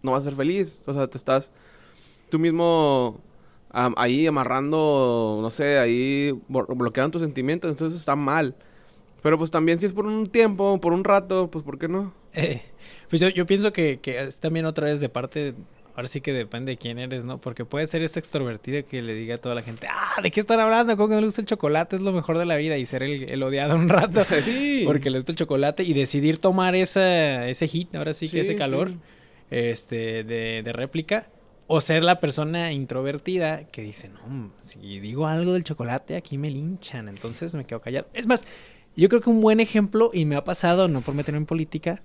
[0.02, 0.84] no vas a ser feliz.
[0.86, 1.52] O sea, te estás
[2.30, 3.20] tú mismo
[3.74, 8.56] ahí amarrando, no sé, ahí blo- bloqueando tus sentimientos, entonces está mal.
[9.22, 12.14] Pero pues también si es por un tiempo, por un rato, pues ¿por qué no?
[12.34, 12.62] Eh,
[13.10, 15.54] pues yo, yo pienso que, que es también otra vez de parte,
[15.96, 17.40] ahora sí que depende de quién eres, ¿no?
[17.40, 20.40] Porque puede ser ese extrovertido que le diga a toda la gente, ah, ¿de qué
[20.42, 20.98] están hablando?
[20.98, 21.96] ¿Cómo que no le gusta el chocolate?
[21.96, 24.26] Es lo mejor de la vida y ser el, el odiado un rato.
[24.42, 24.84] sí.
[24.86, 28.40] Porque le gusta el chocolate y decidir tomar esa, ese hit, ahora sí que Sí,
[28.40, 28.98] ese calor sí.
[29.52, 31.30] este, de, de réplica.
[31.68, 36.50] O ser la persona introvertida que dice, no, si digo algo del chocolate, aquí me
[36.50, 37.08] linchan.
[37.08, 38.08] Entonces me quedo callado.
[38.14, 38.46] Es más,
[38.96, 42.02] yo creo que un buen ejemplo, y me ha pasado, no por meterme en política,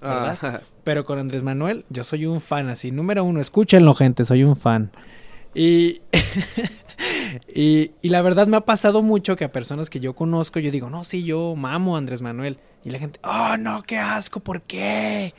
[0.00, 0.38] ¿verdad?
[0.42, 2.90] Ah, Pero con Andrés Manuel, yo soy un fan así.
[2.90, 4.90] Número uno, escúchenlo, gente, soy un fan.
[5.54, 6.00] Y,
[7.54, 10.70] y, y la verdad me ha pasado mucho que a personas que yo conozco, yo
[10.70, 12.58] digo, no, sí, yo mamo a Andrés Manuel.
[12.84, 15.34] Y la gente, oh, no, qué asco, ¿por qué?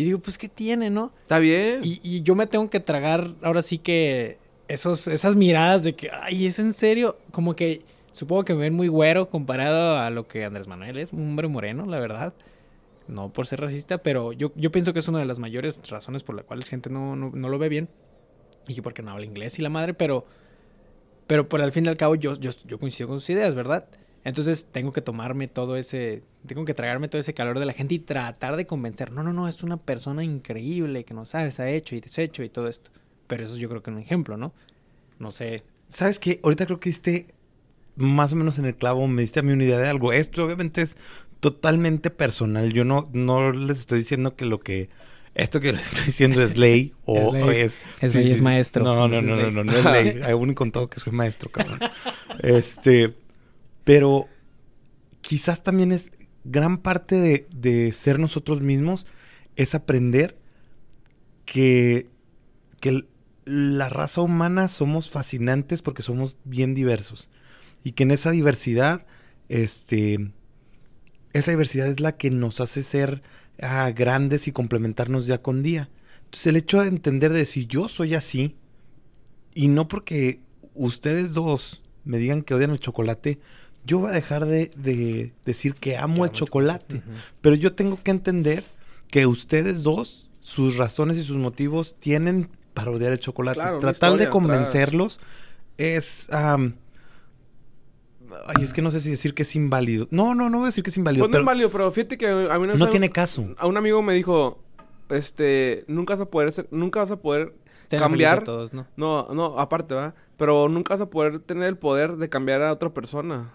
[0.00, 1.12] Y digo, pues, ¿qué tiene, no?
[1.20, 1.80] Está bien.
[1.82, 6.10] Y, y yo me tengo que tragar, ahora sí que esos, esas miradas de que,
[6.10, 7.18] ay, ¿es en serio?
[7.32, 7.82] Como que
[8.14, 11.48] supongo que me ven muy güero comparado a lo que Andrés Manuel es, un hombre
[11.48, 12.32] moreno, la verdad.
[13.08, 16.22] No por ser racista, pero yo, yo pienso que es una de las mayores razones
[16.22, 17.90] por las cuales gente no, no, no lo ve bien.
[18.68, 20.24] Y que porque no habla inglés y la madre, pero,
[21.26, 23.86] pero por al fin y al cabo yo, yo, yo coincido con sus ideas, ¿verdad?
[24.24, 27.94] Entonces tengo que tomarme todo ese, tengo que tragarme todo ese calor de la gente
[27.94, 29.12] y tratar de convencer.
[29.12, 32.48] No, no, no, es una persona increíble que no sabes, ha hecho y deshecho y
[32.48, 32.90] todo esto.
[33.26, 34.52] Pero eso yo creo que es un ejemplo, ¿no?
[35.18, 35.62] No sé.
[35.88, 36.40] ¿Sabes qué?
[36.42, 37.28] Ahorita creo que diste
[37.96, 40.12] más o menos en el clavo, me diste a mí una idea de algo.
[40.12, 40.96] Esto obviamente es
[41.40, 42.72] totalmente personal.
[42.72, 44.88] Yo no, no les estoy diciendo que lo que...
[45.34, 47.80] Esto que les estoy diciendo es ley o Es o es...
[48.00, 48.84] Es ley, es maestro.
[48.84, 50.22] No, no, no, no, no, no es ley.
[50.30, 51.78] Aún con todo que soy maestro, cabrón.
[52.42, 53.14] este...
[53.84, 54.28] Pero
[55.20, 56.10] quizás también es
[56.44, 59.06] gran parte de, de ser nosotros mismos
[59.56, 60.36] es aprender
[61.44, 62.08] que,
[62.80, 63.04] que
[63.44, 67.28] la raza humana somos fascinantes porque somos bien diversos.
[67.82, 69.06] Y que en esa diversidad,
[69.48, 70.30] este,
[71.32, 73.22] esa diversidad es la que nos hace ser
[73.60, 75.90] ah, grandes y complementarnos día con día.
[76.24, 78.56] Entonces el hecho de entender de decir yo soy así,
[79.52, 80.40] y no porque
[80.74, 83.40] ustedes dos me digan que odian el chocolate,
[83.84, 87.02] yo voy a dejar de, de decir que amo el chocolate.
[87.40, 88.64] Pero yo tengo que entender
[89.10, 93.58] que ustedes dos, sus razones y sus motivos tienen para odiar el chocolate.
[93.58, 95.20] Claro, Tratar de convencerlos
[95.76, 96.28] es...
[96.32, 96.76] am,
[98.46, 100.06] ay, es que no sé si decir que es inválido.
[100.10, 101.24] No, no, no voy a decir que es inválido.
[101.24, 103.54] Pues no es pero válido, pero fíjate que a mí no tiene caso.
[103.58, 104.62] A un amigo me dijo,
[105.08, 107.54] este, nunca vas a poder ser, nunca vas a poder
[107.88, 108.34] Tener cambiar.
[108.36, 108.86] feliz a todos, ¿no?
[108.96, 110.14] No, no, aparte, va.
[110.36, 113.52] Pero nunca vas a poder tener el poder de cambiar a otra persona.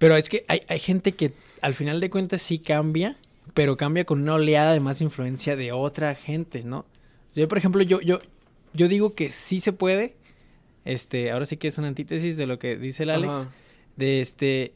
[0.00, 1.32] Pero es que hay, hay gente que
[1.62, 3.16] al final de cuentas sí cambia,
[3.54, 6.86] pero cambia con una oleada de más influencia de otra gente, ¿no?
[7.34, 8.20] Yo, por ejemplo, yo, yo,
[8.74, 10.16] yo digo que sí se puede.
[10.84, 13.30] Este, ahora sí que es una antítesis de lo que dice el Alex.
[13.36, 13.50] Ajá.
[13.96, 14.72] De este.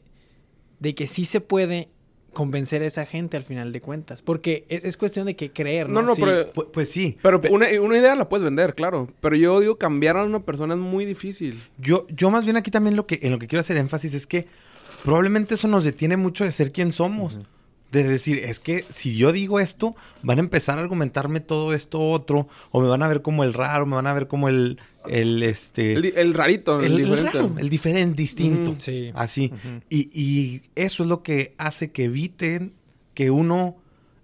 [0.79, 1.89] De que sí se puede
[2.31, 4.21] convencer a esa gente al final de cuentas.
[4.21, 6.01] Porque es, es cuestión de que creer, ¿no?
[6.01, 6.21] No, no, Sí.
[6.23, 7.17] pero, Pu- Pues, sí.
[7.23, 9.07] pero Pe- una, una idea la puedes vender, claro.
[9.21, 11.63] Pero yo digo, cambiar a una persona es muy difícil.
[11.79, 14.27] Yo, yo más bien aquí también lo que, en lo que quiero hacer énfasis es
[14.27, 14.47] que
[15.05, 17.39] probablemente eso nos detiene mucho de ser quien somos.
[17.91, 22.01] De decir, es que si yo digo esto, van a empezar a argumentarme todo esto
[22.09, 24.79] otro, o me van a ver como el raro, me van a ver como el,
[25.07, 27.31] el este, El, rarito, el, el- diferente.
[27.31, 28.75] raro, el diferente, distinto.
[28.77, 29.11] Sí.
[29.13, 29.53] Así.
[29.89, 32.73] Y, y eso es lo que hace que eviten,
[33.13, 33.77] que uno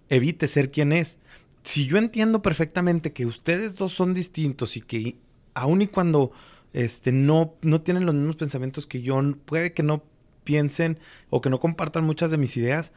[0.09, 1.19] evite ser quien es.
[1.63, 5.15] Si yo entiendo perfectamente que ustedes dos son distintos y que
[5.53, 6.31] aun y cuando
[6.73, 10.03] este, no, no tienen los mismos pensamientos que yo, puede que no
[10.51, 12.91] piensen o que no compartan muchas de mis ideas,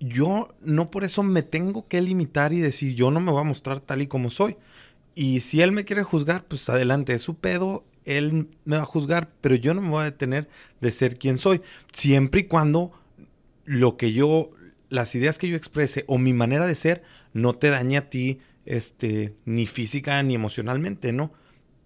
[0.00, 3.44] yo no por eso me tengo que limitar y decir yo no me voy a
[3.44, 4.56] mostrar tal y como soy.
[5.14, 8.86] Y si él me quiere juzgar, pues adelante, es su pedo, él me va a
[8.86, 10.48] juzgar, pero yo no me voy a detener
[10.80, 11.60] de ser quien soy,
[11.92, 12.92] siempre y cuando
[13.66, 14.48] lo que yo,
[14.88, 17.02] las ideas que yo exprese o mi manera de ser
[17.34, 21.32] no te dañe a ti, este, ni física ni emocionalmente, ¿no?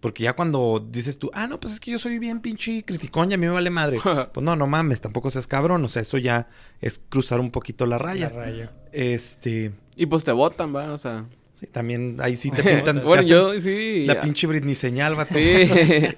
[0.03, 3.31] Porque ya cuando dices tú, ah, no, pues es que yo soy bien pinche criticón
[3.31, 4.01] y a mí me vale madre.
[4.35, 5.85] pues no, no mames, tampoco seas cabrón.
[5.85, 6.49] O sea, eso ya
[6.81, 8.29] es cruzar un poquito la raya.
[8.31, 8.73] La raya.
[8.91, 9.71] Este.
[9.95, 11.25] Y pues te votan, va, o sea.
[11.53, 13.05] Sí, también ahí sí te pintan.
[13.05, 14.05] bueno, yo sí.
[14.05, 14.21] La ya.
[14.23, 15.35] pinche Britney señal, vato.
[15.35, 15.71] Sí.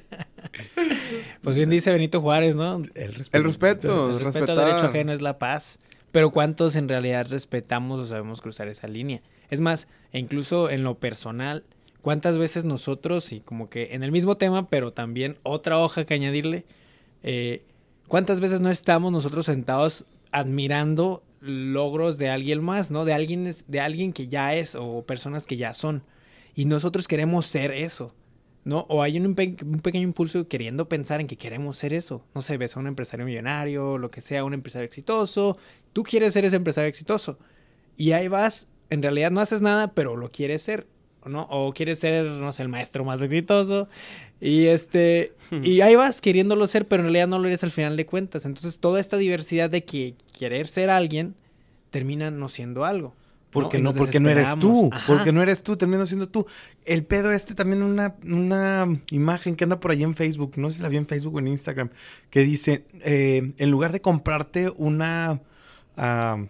[1.43, 2.77] Pues bien dice Benito Juárez, ¿no?
[2.95, 3.37] El respeto.
[3.37, 4.11] El respeto.
[4.11, 5.79] El respeto al derecho ajeno es la paz.
[6.11, 9.21] Pero ¿cuántos en realidad respetamos o sabemos cruzar esa línea?
[9.51, 11.65] Es más, e incluso en lo personal,
[12.05, 16.13] ¿cuántas veces nosotros, y como que en el mismo tema, pero también otra hoja que
[16.13, 16.67] añadirle,
[17.23, 17.63] eh,
[18.09, 23.07] ¿cuántas veces no estamos nosotros sentados admirando logros de alguien más, ¿no?
[23.07, 26.03] De alguien, de alguien que ya es o personas que ya son.
[26.55, 28.15] Y nosotros queremos ser eso.
[28.65, 28.81] ¿no?
[28.89, 32.23] O hay un, un pequeño impulso queriendo pensar en que queremos ser eso.
[32.35, 35.57] No sé, ves a un empresario millonario, lo que sea, un empresario exitoso.
[35.95, 37.39] Tú quieres ser ese empresario exitoso.
[37.97, 40.87] Y ahí vas, en realidad no haces nada, pero lo quieres ser,
[41.27, 41.47] ¿no?
[41.51, 43.89] O quieres ser, no sé, el maestro más exitoso.
[44.41, 45.33] Y este,
[45.63, 48.45] y ahí vas queriéndolo ser, pero en realidad no lo eres al final de cuentas.
[48.45, 51.35] Entonces toda esta diversidad de que querer ser alguien
[51.91, 53.15] termina no siendo algo.
[53.55, 54.91] Porque no, nos porque no eres tú.
[54.93, 55.07] Ajá.
[55.07, 56.45] Porque no eres tú, termino siendo tú.
[56.85, 60.77] El pedo este también una, una imagen que anda por ahí en Facebook, no sé
[60.77, 61.91] si la vi en Facebook o en Instagram,
[62.31, 65.41] que dice, eh, en lugar de comprarte una,
[65.97, 66.45] ah,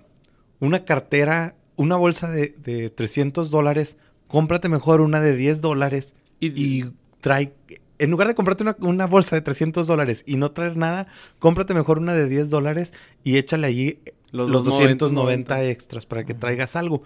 [0.60, 3.98] una cartera, una bolsa de, de 300 dólares,
[4.34, 7.54] cómprate mejor una de 10 dólares Y, y trae...
[8.00, 11.06] En lugar de comprarte una, una bolsa de 300 dólares y no traer nada,
[11.38, 12.92] cómprate mejor una de 10 dólares
[13.22, 14.00] y échale allí
[14.32, 17.04] los, 290 extras para que traigas algo.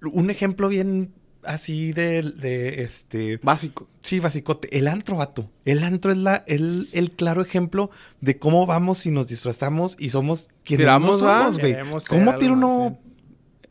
[0.00, 1.12] Un ejemplo bien
[1.44, 3.38] así de, de este...
[3.42, 3.86] Básico.
[4.00, 4.74] Sí, basicote.
[4.74, 5.50] El antro, vato.
[5.66, 7.90] El antro es la, el, el claro ejemplo
[8.22, 11.76] de cómo vamos y nos disfrazamos y somos quienes Tiramos, no somos, güey.
[12.08, 12.98] ¿Cómo tira uno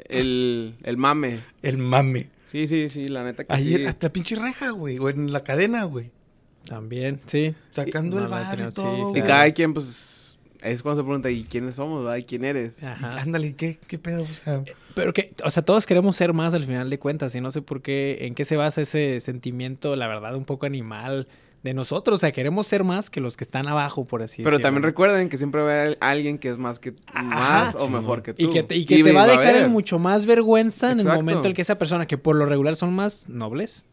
[0.07, 1.39] El, el mame.
[1.63, 2.29] el mame?
[2.51, 3.85] Sí, sí, sí, la neta que Ayer sí.
[3.85, 4.99] hasta pinche reja, güey.
[4.99, 6.11] O en la cadena, güey.
[6.65, 7.55] También, sí.
[7.69, 9.15] Sacando No el bar y sí, todo.
[9.15, 12.05] Y cada quien, pues, es cuando se pregunta, ¿y quiénes somos?
[12.19, 12.83] ¿Y quién eres?
[12.83, 13.21] Y Ajá.
[13.21, 14.23] ándale, ¿qué, ¿qué pedo?
[14.23, 14.63] O sea,
[14.95, 17.61] Pero que, o sea, todos queremos ser más al final de cuentas y no sé
[17.61, 21.27] por qué, en qué se basa ese sentimiento, la verdad, un poco animal
[21.63, 22.15] de nosotros.
[22.15, 24.63] O sea, queremos ser más que los que están abajo, por así Pero decirlo.
[24.67, 28.21] también recuerden que siempre va a haber alguien que es más que más o mejor
[28.23, 28.43] que tú.
[28.43, 31.07] Y que te, y que te va a dejar en mucho más vergüenza en el
[31.07, 33.85] momento en que esa persona, que por lo regular son más nobles,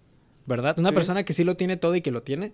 [0.46, 0.78] ¿verdad?
[0.78, 0.94] Una Sí.
[0.94, 2.52] persona que sí lo tiene todo y que lo tiene,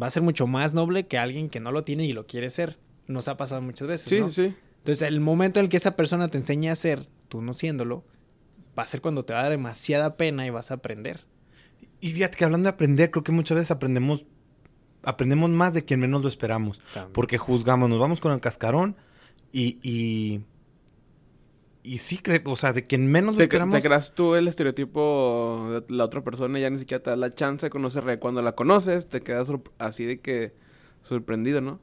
[0.00, 2.50] va a ser mucho más noble que alguien que no lo tiene y lo quiere
[2.50, 2.78] ser.
[3.08, 4.08] Nos ha pasado muchas veces.
[4.08, 4.28] Sí, ¿no?
[4.28, 4.54] sí, sí.
[4.78, 8.04] Entonces, el momento en el que esa persona te enseña a ser, tú no siéndolo,
[8.78, 11.24] va a ser cuando te va a dar demasiada pena y vas a aprender.
[12.00, 14.24] Y fíjate que hablando de aprender, creo que muchas veces aprendemos,
[15.02, 16.80] aprendemos más de quien menos lo esperamos.
[16.94, 17.12] También.
[17.12, 18.96] Porque juzgamos, nos vamos con el cascarón
[19.52, 20.40] y, y,
[21.82, 23.74] y sí, o sea, de quien menos lo Te, esperamos.
[23.74, 27.18] te creas tú el estereotipo de la otra persona y ya ni siquiera te das
[27.18, 28.18] la chance de conocerla.
[28.20, 30.52] Cuando la conoces, te quedas así de que
[31.02, 31.80] sorprendido, ¿no?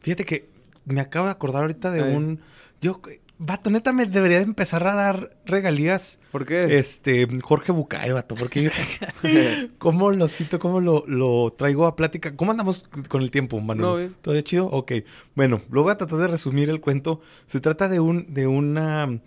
[0.00, 0.48] Fíjate que
[0.84, 2.40] me acabo de acordar ahorita de un.
[2.80, 3.00] Yo,
[3.44, 6.18] vato, neta, me debería de empezar a dar regalías.
[6.30, 6.78] ¿Por qué?
[6.78, 8.70] Este, Jorge Bucay, vato, porque yo,
[9.78, 10.58] ¿cómo lo cito?
[10.58, 12.36] ¿Cómo lo, lo traigo a plática?
[12.36, 13.86] ¿Cómo andamos con el tiempo, Manuel?
[13.86, 14.16] No, bien.
[14.22, 14.66] ¿Todo chido?
[14.66, 14.92] Ok.
[15.34, 17.20] Bueno, luego voy a tratar de resumir el cuento.
[17.46, 19.20] Se trata de un, de una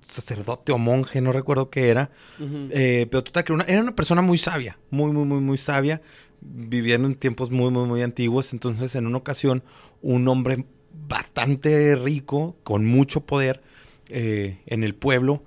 [0.00, 2.10] sacerdote o monje, no recuerdo qué era.
[2.38, 2.68] Ujú.
[2.70, 6.00] Eh, pero total, que una- era una persona muy sabia, muy, muy, muy, muy sabia,
[6.40, 8.52] viviendo en tiempos muy, muy, muy antiguos.
[8.52, 9.62] Entonces, en una ocasión,
[10.02, 13.62] un hombre bastante rico, con mucho poder
[14.08, 15.44] eh, en el pueblo,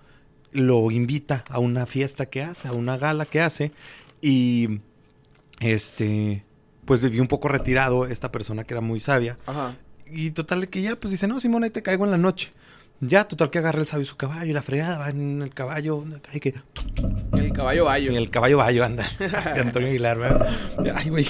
[0.52, 3.72] lo invita a una fiesta que hace, a una gala que hace.
[4.22, 4.80] Y
[5.60, 6.44] este,
[6.86, 9.38] pues vivió un poco retirado esta persona que era muy sabia.
[9.46, 9.76] Ajá.
[10.06, 12.52] Y total que ya, pues dice, no, Simón, ahí te caigo en la noche.
[13.00, 16.06] Ya, total que agarra el sabio su caballo y la fregada, va en el caballo,
[16.32, 16.54] hay que
[17.38, 18.12] El caballo bayo.
[18.12, 19.06] Sí, el caballo bayo anda.
[19.20, 20.48] De Antonio Aguilar, ¿verdad?
[20.96, 21.28] Ay, güey.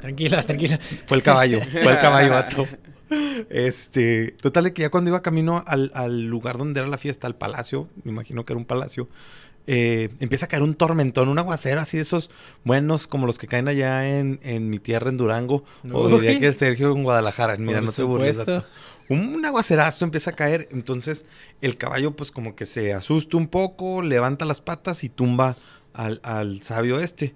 [0.00, 0.78] Tranquila, tranquila.
[1.06, 1.60] Fue el caballo.
[1.62, 2.68] Fue el caballo, vato.
[3.50, 4.32] Este.
[4.40, 7.36] Total de que ya cuando iba camino al, al lugar donde era la fiesta, al
[7.36, 9.08] palacio, me imagino que era un palacio,
[9.70, 12.30] eh, empieza a caer un tormentón, un aguacero así de esos
[12.64, 15.64] buenos como los que caen allá en, en mi tierra, en Durango.
[15.92, 16.12] O Uy.
[16.22, 17.56] diría que el Sergio en Guadalajara.
[17.58, 18.42] Mira, Por no te burles.
[19.10, 20.68] Un, un aguacerazo empieza a caer.
[20.72, 21.26] Entonces
[21.60, 25.54] el caballo, pues como que se asusta un poco, levanta las patas y tumba
[25.92, 27.34] al, al sabio este.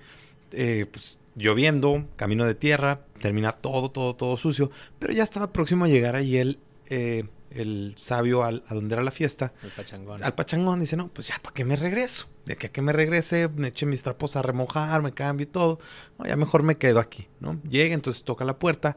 [0.52, 4.70] Eh, pues lloviendo, camino de tierra, termina todo, todo, todo sucio.
[4.98, 9.02] Pero ya estaba próximo a llegar ahí el, eh, el sabio al- a donde era
[9.02, 9.52] la fiesta.
[9.62, 10.22] El pachangón.
[10.22, 12.26] Al pachangón dice, no, pues ya, ¿para qué me regreso?
[12.46, 15.46] De aquí a que me regrese, me eche mis trapos a remojar, me cambio y
[15.46, 15.78] todo.
[16.18, 17.60] No, ya mejor me quedo aquí, ¿no?
[17.68, 18.96] Llega, entonces toca la puerta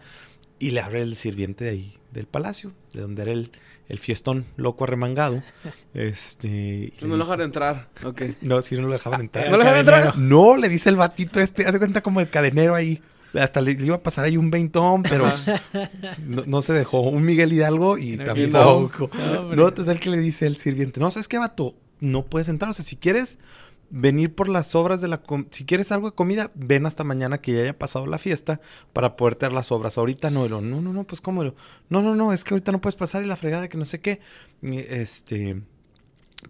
[0.60, 3.52] y le abre el sirviente de ahí, del palacio, de donde era el,
[3.90, 5.44] el fiestón loco arremangado.
[5.94, 6.94] este...
[7.02, 7.90] No lo dejan entrar.
[8.04, 8.22] Ok.
[8.42, 9.46] No, sí, no lo dejaban entrar.
[9.50, 10.18] ¿No lo dejaban entrar?
[10.18, 13.02] No, le dice el batito este, hace cuenta como el cadenero ahí.
[13.34, 15.30] Hasta le, le iba a pasar ahí un veintón, pero
[16.24, 17.02] no, no se dejó.
[17.02, 19.10] Un Miguel Hidalgo y No, tampoco.
[19.14, 19.56] no.
[19.56, 21.76] No, total que le dice el sirviente, no, ¿sabes qué, vato?
[22.00, 22.70] no puedes entrar.
[22.70, 23.40] O sea, si quieres
[23.90, 25.22] venir por las obras de la...
[25.52, 28.62] Si quieres algo de comida, ven hasta mañana que ya haya pasado la fiesta
[28.94, 29.98] para poder tener las obras.
[29.98, 31.56] Ahorita no, no, no, no, pues cómo, lo,
[31.90, 34.00] no, no, no, es que ahorita no puedes pasar y la fregada que no sé
[34.00, 34.20] qué.
[34.62, 35.62] Este,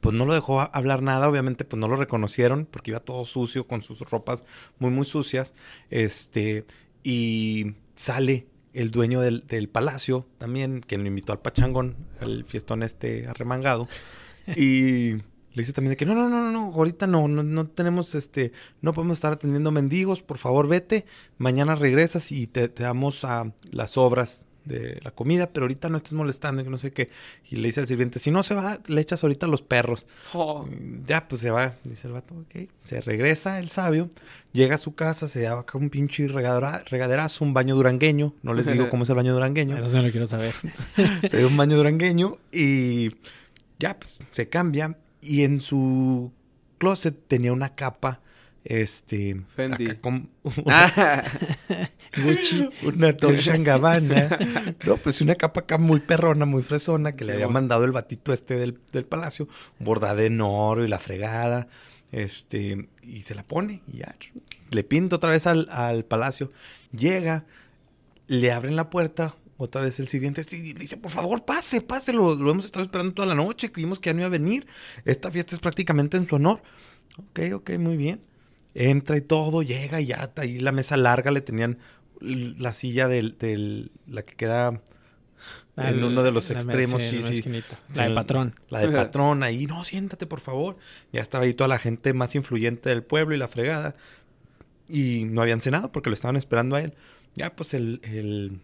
[0.01, 3.67] pues no lo dejó hablar nada, obviamente pues no lo reconocieron porque iba todo sucio
[3.67, 4.43] con sus ropas
[4.79, 5.53] muy muy sucias.
[5.89, 6.65] Este,
[7.03, 12.83] y sale el dueño del, del palacio también, quien lo invitó al pachangón, al fiestón
[12.83, 13.87] este arremangado.
[14.55, 15.15] y
[15.55, 18.51] le dice también de que no, no, no, no, ahorita no, no, no tenemos este,
[18.81, 21.05] no podemos estar atendiendo mendigos, por favor vete,
[21.39, 25.97] mañana regresas y te, te damos a las obras de la comida, pero ahorita no
[25.97, 27.11] estés molestando y que no sé qué.
[27.51, 30.07] Y le dice al sirviente, si no se va, le echas ahorita a los perros.
[30.33, 30.67] Oh,
[31.05, 32.67] Ya, pues se va, dice el vato, ok.
[32.83, 34.09] Se regresa el sabio,
[34.53, 38.33] llega a su casa, se da acá un pinche regadera- regaderazo, un baño durangueño.
[38.41, 39.77] No les digo cómo es el baño durangueño.
[39.77, 40.53] Eso no lo quiero saber.
[41.29, 43.11] se dio un baño durangueño y
[43.77, 44.97] ya, pues se cambia.
[45.25, 46.31] Y en su
[46.77, 48.21] closet tenía una capa,
[48.63, 49.41] este...
[49.49, 49.85] Fendi.
[49.85, 50.27] acá con-
[50.67, 51.23] Ah,
[52.23, 54.37] Gucci, una Dolce Gabbana.
[54.85, 57.59] No, pues una capa acá muy perrona, muy fresona, que le había bueno.
[57.59, 59.47] mandado el batito este del, del palacio,
[59.79, 61.67] bordada en oro y la fregada.
[62.11, 64.15] Este, y se la pone y ya.
[64.71, 66.51] Le pinta otra vez al, al palacio.
[66.91, 67.45] Llega,
[68.27, 69.35] le abren la puerta.
[69.57, 73.13] Otra vez el siguiente y dice, por favor, pase, pase, lo, lo hemos estado esperando
[73.13, 74.67] toda la noche, creímos que ya no iba a venir.
[75.05, 76.61] Esta fiesta es prácticamente en su honor.
[77.17, 78.21] Ok, ok, muy bien.
[78.73, 81.77] Entra y todo, llega y ya está ahí la mesa larga, le tenían
[82.19, 84.81] la silla del, del la que queda
[85.77, 87.41] en uno de los La extremos, sí, sí.
[87.41, 87.63] Sí,
[87.93, 88.53] La de patrón.
[88.69, 90.77] La de patrón ahí, no, siéntate por favor.
[91.11, 93.95] Ya estaba ahí toda la gente más influyente del pueblo y la fregada.
[94.87, 96.93] Y no habían cenado porque lo estaban esperando a él.
[97.35, 98.61] Ya, pues el, el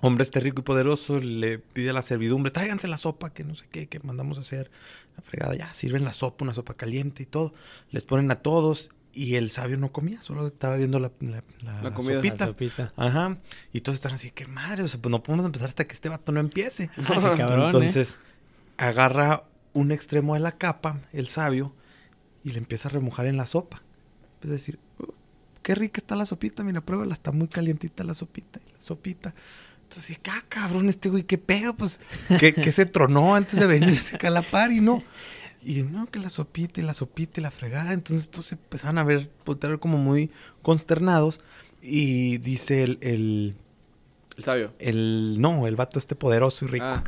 [0.00, 3.54] hombre este rico y poderoso le pide a la servidumbre, tráiganse la sopa, que no
[3.54, 4.70] sé qué, que mandamos a hacer.
[5.16, 7.52] La fregada, ya, sirven la sopa, una sopa caliente y todo.
[7.90, 11.82] Les ponen a todos y el sabio no comía, solo estaba viendo la, la, la
[11.82, 12.16] La comida.
[12.16, 12.46] sopita.
[12.46, 12.92] La sopita.
[12.96, 13.38] Ajá.
[13.72, 16.08] Y todos están así, qué madre, o sea, pues no podemos empezar hasta que este
[16.08, 16.90] vato no empiece.
[16.96, 17.64] Qué cabrón, ¿eh?
[17.64, 18.18] Entonces,
[18.76, 21.74] agarra un extremo de la capa, el sabio,
[22.44, 23.82] y le empieza a remojar en la sopa.
[24.42, 25.12] Es decir, "Oh,
[25.62, 29.34] qué rica está la sopita, mira, pruébala, está muy calientita la sopita, y la sopita.
[29.88, 31.98] Entonces, ah, cabrón, este güey, qué pedo, pues,
[32.38, 35.02] que, que se tronó antes de venir a ese calapar y no.
[35.62, 37.94] Y no, que la sopita y la sopita y la fregada.
[37.94, 41.40] Entonces, todos se empezaron a ver, voltear a ver como muy consternados.
[41.80, 43.56] Y dice el, el,
[44.36, 44.74] el sabio.
[44.78, 46.84] el, no, el vato este poderoso y rico.
[46.84, 47.04] Ah,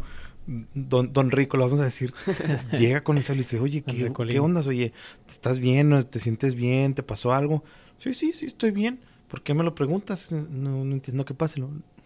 [0.75, 2.14] Don, don Rico, lo vamos a decir.
[2.73, 4.11] Llega con el sabio y dice, oye, ¿qué.
[4.11, 4.66] ¿qué ondas?
[4.66, 4.95] Oye,
[5.29, 5.90] ¿estás bien?
[5.90, 6.95] ¿No ¿Te sientes bien?
[6.95, 7.62] ¿Te pasó algo?
[7.99, 9.01] Sí, sí, sí, estoy bien.
[9.29, 10.33] ¿Por qué me lo preguntas?
[10.33, 11.61] No, no entiendo qué pasa.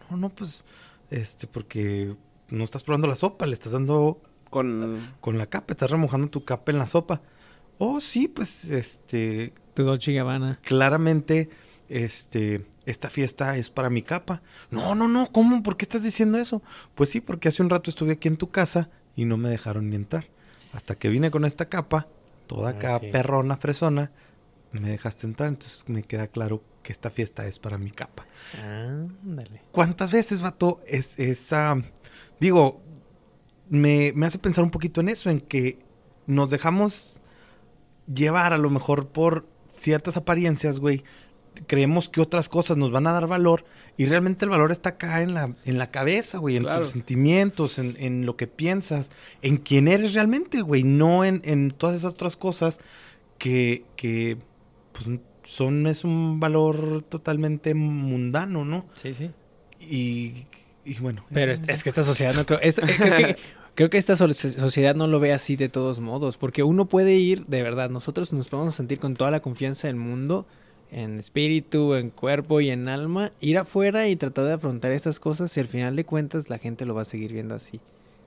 [0.09, 0.65] No, no, pues,
[1.09, 2.15] este, porque
[2.49, 5.13] no estás probando la sopa, le estás dando con...
[5.21, 7.21] con la capa, estás remojando tu capa en la sopa.
[7.77, 10.59] Oh, sí, pues, este, Tu Dolce Gabbana.
[10.63, 11.49] claramente,
[11.89, 14.41] este, esta fiesta es para mi capa.
[14.71, 15.61] No, no, no, ¿cómo?
[15.63, 16.61] ¿Por qué estás diciendo eso?
[16.95, 19.89] Pues sí, porque hace un rato estuve aquí en tu casa y no me dejaron
[19.89, 20.27] ni entrar.
[20.73, 22.07] Hasta que vine con esta capa,
[22.47, 23.07] toda acá Ah, sí.
[23.11, 24.11] perrona, fresona,
[24.71, 25.49] me dejaste entrar.
[25.49, 28.27] Entonces me queda claro que esta fiesta es para mi capa.
[28.63, 29.63] Ándale.
[29.71, 31.81] ¿Cuántas veces, vato, es esa...
[32.39, 32.83] Digo,
[33.69, 35.79] me, me hace pensar un poquito en eso, en que
[36.27, 37.21] nos dejamos
[38.13, 41.03] llevar a lo mejor por ciertas apariencias, güey.
[41.65, 43.65] Creemos que otras cosas nos van a dar valor
[43.97, 46.81] y realmente el valor está acá en la, en la cabeza, güey, en Claro.
[46.81, 49.09] tus sentimientos, en, en lo que piensas,
[49.41, 52.79] en quién eres realmente, güey, no en, en todas esas otras cosas
[53.39, 54.37] que, que
[54.91, 58.85] pues, son, es un valor totalmente mundano, ¿no?
[58.93, 59.31] Sí, sí.
[59.79, 60.45] Y,
[60.83, 61.25] y bueno.
[61.33, 62.59] Pero es, es que esta sociedad no creo.
[62.61, 63.35] es- creo, que,
[63.75, 66.37] creo que esta so- sociedad no lo ve así de todos modos.
[66.37, 69.95] Porque uno puede ir, de verdad, nosotros nos podemos sentir con toda la confianza del
[69.97, 70.45] mundo,
[70.91, 75.55] en espíritu, en cuerpo y en alma, ir afuera y tratar de afrontar esas cosas
[75.57, 77.79] y al final de cuentas la gente lo va a seguir viendo así.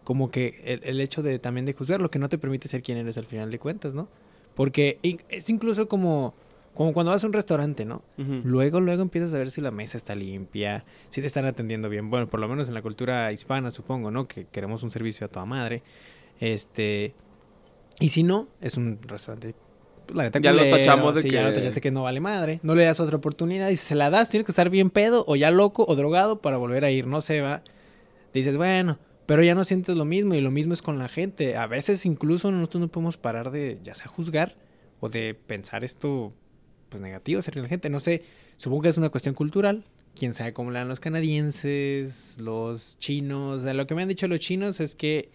[0.04, 2.82] Como que el, el hecho de también de juzgar lo que no te permite ser
[2.82, 4.08] quien eres al final de cuentas, ¿no?
[4.54, 6.34] Porque es incluso como,
[6.78, 8.02] como cuando vas a un restaurante, ¿no?
[8.16, 12.08] Luego, luego empiezas a ver si la mesa está limpia, si te están atendiendo bien.
[12.08, 14.26] Bueno, por lo menos en la cultura hispana, supongo, ¿no?
[14.28, 15.82] Que queremos un servicio a toda madre.
[16.40, 17.14] Este.
[18.00, 19.54] Y si no, es un restaurante.
[20.06, 22.20] pues, La neta, Ya lo tachamos de sí, ya lo que- tachaste que no vale
[22.20, 22.60] madre.
[22.62, 23.68] No le das otra oportunidad.
[23.70, 26.40] Y si se la das, tienes que estar bien pedo, o ya loco, o drogado
[26.40, 27.06] para volver a ir.
[27.06, 27.62] No se va.
[28.32, 30.34] Dices, bueno, pero ya no sientes lo mismo.
[30.34, 31.56] Y lo mismo es con la gente.
[31.56, 34.54] A veces, incluso, nosotros no podemos parar de, ya sea juzgar
[35.00, 36.30] o de pensar esto
[36.88, 37.90] pues negativo hacia la gente.
[37.90, 38.22] No sé,
[38.56, 39.84] supongo que es una cuestión cultural.
[40.14, 43.62] Quién sabe cómo le dan los canadienses, los chinos.
[43.62, 45.30] De lo que me han dicho los chinos es que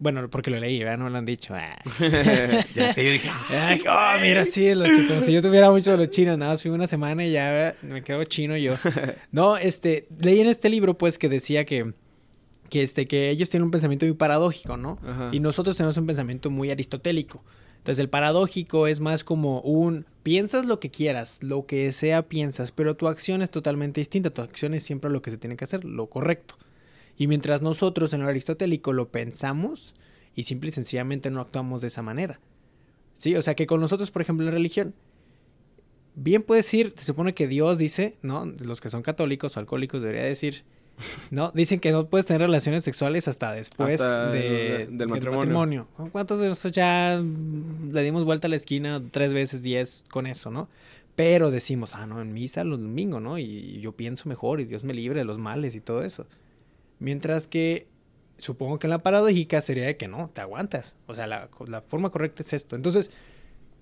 [0.00, 0.98] Bueno, porque lo leí, ¿verdad?
[0.98, 1.54] No me lo han dicho.
[1.54, 1.76] Ah.
[2.74, 5.24] Ya sé, yo dije, Ay, oh, mira, sí, los chicos.
[5.24, 6.38] Si yo tuviera mucho de los chinos.
[6.38, 7.82] Nada, más fui una semana y ya ¿verdad?
[7.82, 8.74] me quedo chino yo.
[9.32, 11.92] No, este, leí en este libro, pues, que decía que,
[12.70, 14.98] que, este, que ellos tienen un pensamiento muy paradójico, ¿no?
[15.06, 15.30] Ajá.
[15.32, 17.44] Y nosotros tenemos un pensamiento muy aristotélico.
[17.78, 22.70] Entonces, el paradójico es más como un piensas lo que quieras, lo que sea piensas,
[22.70, 24.30] pero tu acción es totalmente distinta.
[24.30, 26.56] Tu acción es siempre lo que se tiene que hacer, lo correcto.
[27.16, 29.94] Y mientras nosotros en lo aristotélico lo pensamos
[30.34, 32.40] y simple y sencillamente no actuamos de esa manera.
[33.16, 34.94] Sí, o sea que con nosotros, por ejemplo, en religión,
[36.14, 38.44] bien puede decir, se supone que Dios dice, ¿no?
[38.44, 40.64] Los que son católicos o alcohólicos debería decir,
[41.30, 41.50] ¿no?
[41.54, 45.86] Dicen que no puedes tener relaciones sexuales hasta después Hasta de- el- del matrimonio.
[46.12, 47.22] ¿Cuántos de nosotros ya
[47.92, 50.68] le dimos vuelta a la esquina tres veces, diez con eso, ¿no?
[51.16, 53.38] Pero decimos, ah, no, en misa los domingos, ¿no?
[53.38, 56.26] Y yo pienso mejor y Dios me libre de los males y todo eso.
[57.00, 57.86] Mientras que
[58.38, 60.96] supongo que la paradójica sería de que no, te aguantas.
[61.06, 62.76] O sea, la, la forma correcta es esto.
[62.76, 63.10] Entonces,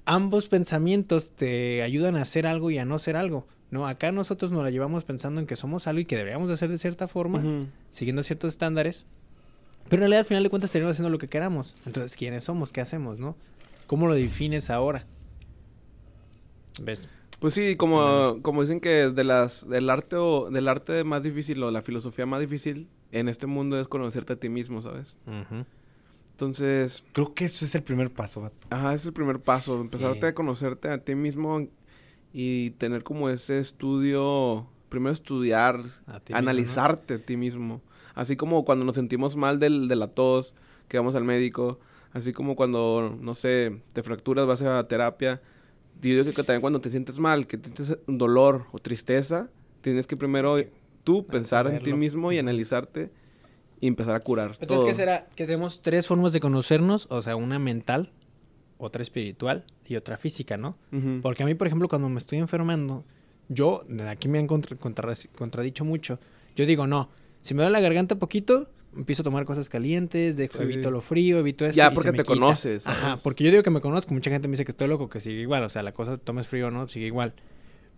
[0.07, 3.47] ambos pensamientos te ayudan a hacer algo y a no hacer algo.
[3.71, 6.55] No, acá nosotros nos la llevamos pensando en que somos algo y que deberíamos de
[6.55, 7.43] hacer de cierta forma,
[7.91, 9.07] siguiendo ciertos estándares.
[9.89, 11.75] Pero en realidad al final de cuentas tenemos haciendo lo que queramos.
[11.85, 12.73] Entonces, ¿quiénes somos?
[12.73, 13.19] ¿Qué hacemos?
[13.19, 13.37] ¿No?
[13.87, 15.07] ¿Cómo lo defines ahora?
[16.81, 17.09] ¿Ves?
[17.41, 21.63] Pues sí, como, como dicen que de las, del arte o del arte más difícil
[21.63, 25.17] o la filosofía más difícil en este mundo es conocerte a ti mismo, ¿sabes?
[26.37, 28.67] Entonces, creo que eso es el primer paso, vato.
[28.69, 30.27] ajá, ese es el primer paso, empezarte Sí.
[30.27, 31.67] a conocerte a ti mismo
[32.31, 35.77] y tener como ese estudio, primero estudiar,
[36.07, 36.37] A ti mismo, ¿no?
[36.37, 37.81] analizarte a ti mismo.
[38.15, 40.55] Así como cuando nos sentimos mal del, de la tos,
[40.89, 41.81] que vamos al médico,
[42.13, 45.41] así como cuando, no sé, te fracturas, vas a terapia.
[46.03, 49.49] Yo digo que también cuando te sientes mal, que sientes dolor o tristeza,
[49.81, 50.59] tienes que primero
[51.03, 53.11] tú pensar en ti mismo y analizarte
[53.81, 54.53] y empezar a curar.
[54.61, 54.87] Entonces, todo.
[54.87, 55.27] ¿qué será?
[55.37, 58.11] Que tenemos tres formas de conocernos, o sea, una mental,
[58.79, 60.77] otra espiritual y otra física, ¿no?
[61.23, 63.05] Porque a mí, por ejemplo, cuando me estoy enfermando,
[63.49, 66.19] yo, de aquí me han contra- contra- contradicho mucho,
[66.57, 67.09] yo digo, no,
[67.43, 70.63] si me duele la garganta poquito, empiezo a tomar cosas calientes, dejo, Sí.
[70.65, 71.77] evito lo frío, evito esto.
[71.77, 72.35] Ya, y porque se me te quita.
[72.35, 75.09] conoces, Ajá, porque yo digo que me conozco, mucha gente me dice que estoy loco,
[75.09, 77.35] que sigue igual, o sea, la cosa, tomes frío o no, sigue igual.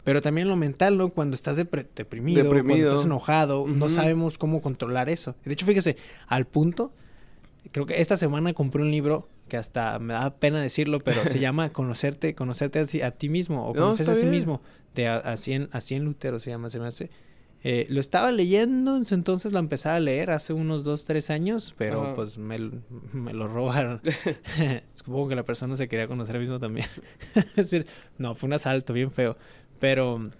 [0.08, 1.10] Pero también lo mental, ¿no?
[1.10, 2.90] Cuando estás depre- deprimido, cuando Deprimido.
[2.90, 5.34] estás enojado, no sabemos cómo controlar eso.
[5.44, 5.96] De hecho, fíjese,
[6.26, 6.92] al punto,
[7.72, 11.38] creo que esta semana compré un libro que hasta me da pena decirlo, pero se
[11.40, 14.32] llama Conocerte, conocerte a, ti- a ti mismo o No, conocerse a sí bien.
[14.32, 14.60] mismo.
[14.94, 17.10] De a, a 100, a 100 Lutero se llama, se me hace.
[17.64, 21.30] Eh, lo estaba leyendo, en su entonces lo empezaba a leer hace unos 2, 3
[21.30, 22.14] años, pero Ajá.
[22.14, 22.38] pues
[23.12, 24.00] me lo robaron.
[24.94, 26.86] Supongo que la persona se quería conocer a mismo también.
[27.34, 27.86] es decir,
[28.16, 29.36] no, fue un asalto bien feo.
[29.80, 30.30] Pero,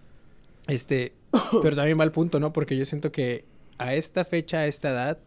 [0.67, 1.13] este,
[1.63, 2.53] pero también va al punto, ¿no?
[2.53, 3.45] Porque yo siento que
[3.79, 5.19] a esta fecha, a esta edad,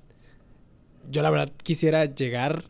[1.09, 2.65] yo la verdad quisiera llegar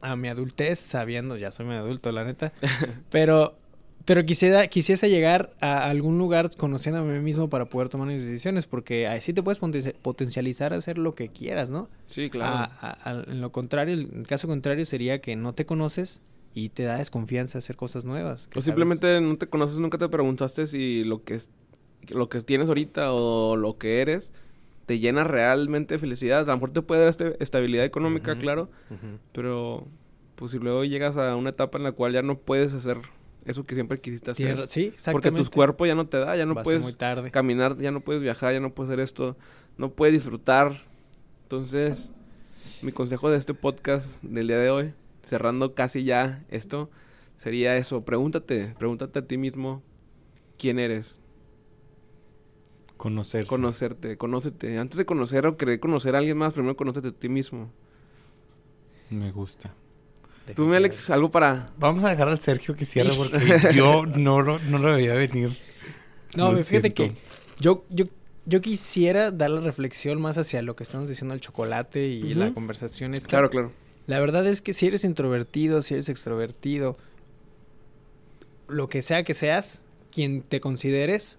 [0.00, 2.52] a mi adultez sabiendo, ya soy muy adulto, la neta,
[3.10, 3.56] pero,
[4.04, 8.22] pero quisiera, quisiese llegar a algún lugar conociendo a mí mismo para poder tomar mis
[8.24, 11.88] decisiones, porque así te puedes poten- potencializar a hacer lo que quieras, ¿no?
[12.06, 12.56] Sí, claro.
[12.56, 16.22] A- a- a- en lo contrario, el el caso contrario sería que no te conoces
[16.58, 18.46] y te da desconfianza hacer cosas nuevas.
[18.46, 21.50] O sabes- simplemente no te conoces, nunca te preguntaste si lo que es,
[22.08, 24.32] lo que tienes ahorita o lo que eres
[24.86, 26.40] te llena realmente de felicidad.
[26.40, 28.70] A lo mejor te puede dar este- estabilidad económica, claro,
[29.32, 29.86] pero
[30.36, 32.98] pues si luego llegas a una etapa en la cual ya no puedes hacer
[33.44, 34.66] eso que siempre quisiste hacer.
[34.68, 35.30] Sí, exactamente.
[35.32, 37.30] porque tu cuerpo ya no te da, ya no Va puedes muy tarde.
[37.30, 39.36] caminar, ya no puedes viajar, ya no puedes hacer esto,
[39.76, 40.82] no puedes disfrutar.
[41.42, 42.12] Entonces,
[42.82, 44.94] mi consejo de este podcast del día de hoy,
[45.26, 46.88] cerrando casi ya esto,
[47.36, 49.82] sería eso, pregúntate, pregúntate a ti mismo
[50.56, 51.20] quién eres,
[52.96, 53.48] Conocerse.
[53.48, 54.78] conocerte, conócete.
[54.78, 57.70] Antes de conocer o querer conocer a alguien más, primero conócete a ti mismo.
[59.10, 59.74] Me gusta.
[60.54, 61.72] Tú, mi Alex, algo para...
[61.76, 63.38] Vamos a dejar al Sergio que cierre porque
[63.74, 65.56] yo no lo, no lo veía venir.
[66.36, 66.94] No, Lo fíjate siento.
[66.94, 67.16] que
[67.60, 68.06] yo, yo,
[68.46, 72.54] yo quisiera dar la reflexión más hacia lo que estamos diciendo el chocolate y la
[72.54, 73.28] conversación esta.
[73.28, 73.72] Claro, claro.
[74.06, 76.96] La verdad es que si eres introvertido, si eres extrovertido,
[78.68, 81.38] lo que sea que seas, quien te consideres,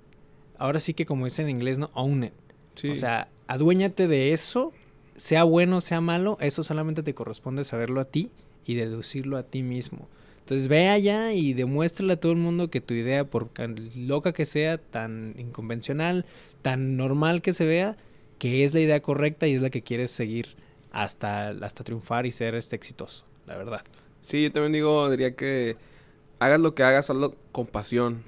[0.58, 1.90] ahora sí que como dice en inglés, ¿no?
[1.94, 2.34] Own it.
[2.76, 2.90] Sí.
[2.90, 4.74] O sea, aduéñate de eso,
[5.16, 8.30] sea bueno, sea malo, eso solamente te corresponde saberlo a ti
[8.66, 10.08] y deducirlo a ti mismo.
[10.40, 14.32] Entonces ve allá y demuéstrale a todo el mundo que tu idea, por tan loca
[14.32, 16.26] que sea, tan inconvencional,
[16.62, 17.98] tan normal que se vea,
[18.40, 20.56] que es la idea correcta y es la que quieres seguir
[20.98, 23.82] hasta, hasta triunfar y ser este exitoso, la verdad.
[24.22, 25.78] Sí, yo también digo, diría que
[26.40, 28.24] hagas lo que hagas, hazlo con pasión.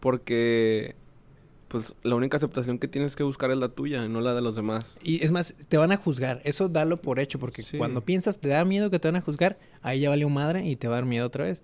[0.00, 0.96] Porque
[1.68, 4.54] pues la única aceptación que tienes que buscar es la tuya, no la de los
[4.56, 4.98] demás.
[5.02, 6.42] Y es más, te van a juzgar.
[6.44, 7.78] Eso dalo por hecho, porque Sí.
[7.78, 10.76] cuando piensas, te da miedo que te van a juzgar, ahí ya valió madre y
[10.76, 11.62] te va a dar miedo otra vez.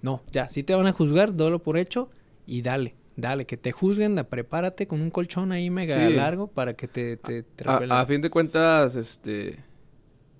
[0.00, 2.08] No, ya, si te van a juzgar, dalo por hecho
[2.46, 6.14] y dale, dale, que te juzguen, prepárate con un colchón ahí mega Sí.
[6.14, 9.58] largo para que te, te, te a fin de cuentas, este,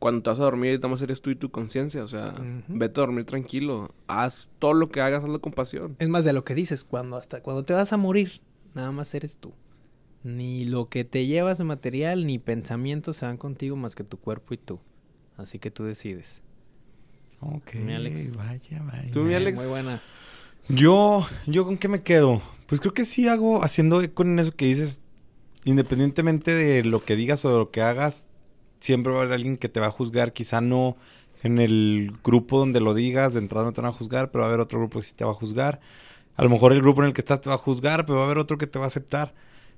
[0.01, 2.35] cuando te vas a dormir, nada más eres tú y tu conciencia, o sea,
[2.69, 5.95] vete a dormir tranquilo, haz todo lo que hagas, hazlo con pasión.
[6.01, 8.41] Es más de lo que dices, cuando hasta cuando te vas a morir,
[8.75, 9.53] nada más eres tú.
[10.25, 14.17] Ni lo que te llevas de material ni pensamientos se van contigo más que tu
[14.19, 14.81] cuerpo y tú.
[15.37, 16.43] Así que tú decides.
[17.41, 18.37] Ok, Mi Alex.
[18.37, 19.11] vaya, vaya.
[19.11, 19.59] Tú, mi Alex.
[19.59, 20.03] Muy buena.
[20.69, 22.43] Yo, yo con qué me quedo?
[22.67, 25.03] Pues creo que sí hago, haciendo eco en eso que dices,
[25.65, 28.27] independientemente de lo que digas o de lo que hagas,
[28.81, 30.97] siempre va a haber alguien que te va a juzgar, quizá no
[31.43, 34.47] en el grupo donde lo digas, de entrada no te van a juzgar, pero va
[34.47, 35.81] a haber otro grupo que sí te va a juzgar.
[36.37, 38.23] A lo mejor el grupo en el que estás te va a juzgar, pero va
[38.23, 39.35] a haber otro que te va a aceptar.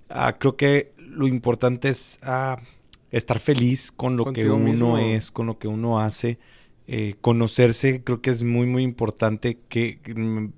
[0.08, 2.58] Ah, creo que lo importante es ah,
[3.10, 4.98] estar feliz con lo que uno mismo.
[4.98, 6.38] es, con lo que uno hace.
[6.88, 10.00] Eh, conocerse creo que es muy muy importante que,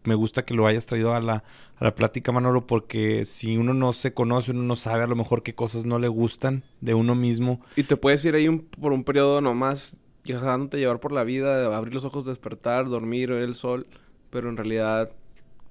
[0.05, 1.45] me gusta que lo hayas traído a la,
[1.77, 5.17] a la plática Manolo porque si uno no se conoce uno no sabe a lo
[5.17, 7.61] mejor qué cosas no le gustan de uno mismo.
[7.77, 11.77] Y te puedes ir ahí un- por un periodo nomás, dejándote llevar por la vida,
[11.77, 13.87] abrir los ojos, despertar, dormir, ver el sol,
[14.31, 15.11] pero en realidad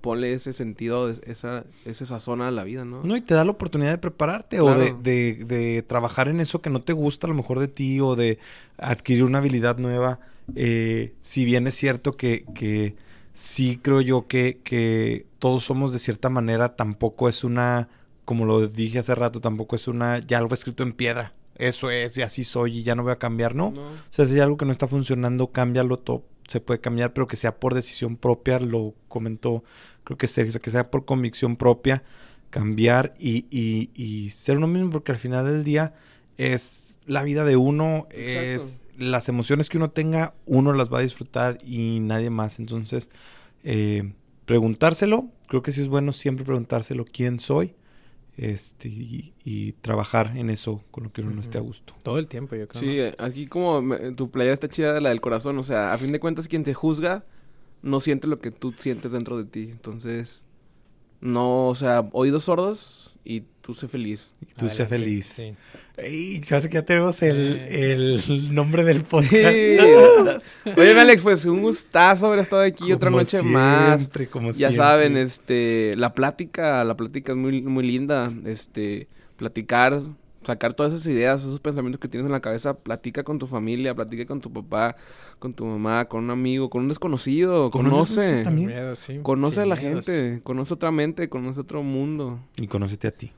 [0.02, 3.02] ponle ese sentido, esa, esa sazón a la vida, ¿no?
[3.04, 6.62] no y te da la oportunidad de prepararte o de, de- de trabajar en eso
[6.62, 8.38] que no te gusta a lo mejor de ti o de
[8.78, 10.20] adquirir una habilidad nueva
[10.56, 12.96] Eh, si bien es cierto que, que
[13.34, 17.90] sí creo yo que, que todos somos de cierta manera tampoco es una
[18.26, 22.18] como lo dije hace rato tampoco es una ya algo escrito en piedra eso es
[22.18, 23.82] y así soy y ya no voy a cambiar no No.
[23.82, 27.28] O sea, si hay algo que no está funcionando, cámbialo, todo se puede cambiar, pero
[27.28, 29.64] que sea por decisión propia, lo comentó,
[30.04, 32.04] creo que Sergio, o sea, que sea por convicción propia,
[32.50, 35.94] cambiar y, y, y ser uno mismo, porque al final del día
[36.38, 41.02] es la vida de uno, es las emociones que uno tenga, uno las va a
[41.02, 42.60] disfrutar y nadie más.
[42.60, 43.10] Entonces,
[43.64, 44.14] eh,
[44.46, 47.76] preguntárselo, creo que sí es bueno siempre preguntárselo quién soy.
[48.36, 51.94] Este, y, y trabajar en eso con lo que uno no esté a gusto.
[52.02, 52.80] Todo el tiempo, yo creo.
[52.80, 52.92] Sí, ¿no?
[52.94, 56.12] eh, aquí como me- tu playera está chida, la del corazón, o sea, a fin
[56.12, 57.26] de cuentas quien te juzga
[57.84, 60.46] no siente lo que tú sientes dentro de ti, entonces,
[61.22, 64.32] no, o sea, oídos sordos y tú sé feliz.
[64.42, 65.26] Y tú sé feliz.
[65.28, 65.54] sí.
[65.96, 67.92] Ey, hace que ya tenemos el, Eh.
[67.94, 70.66] el nombre del podcast.
[70.76, 74.02] Oye, Alex, pues un gustazo haber estado aquí otra noche más.
[74.02, 74.78] siempre, como Ya siempre.
[74.78, 79.08] saben, este, la plática, la plática es muy, muy linda, este,
[79.38, 80.02] platicar,
[80.46, 83.94] sacar todas esas ideas, esos pensamientos que tienes en la cabeza, platica con tu familia,
[83.96, 84.96] platica con tu papá,
[85.40, 88.70] con tu mamá, con un amigo, con un desconocido, Con un conoce, desconocido también.
[88.70, 89.20] Miedo, sí.
[89.22, 90.06] conoce Sin a la miedos.
[90.06, 92.40] gente, conoce otra mente, conoce otro mundo.
[92.58, 93.32] Y conócete a ti.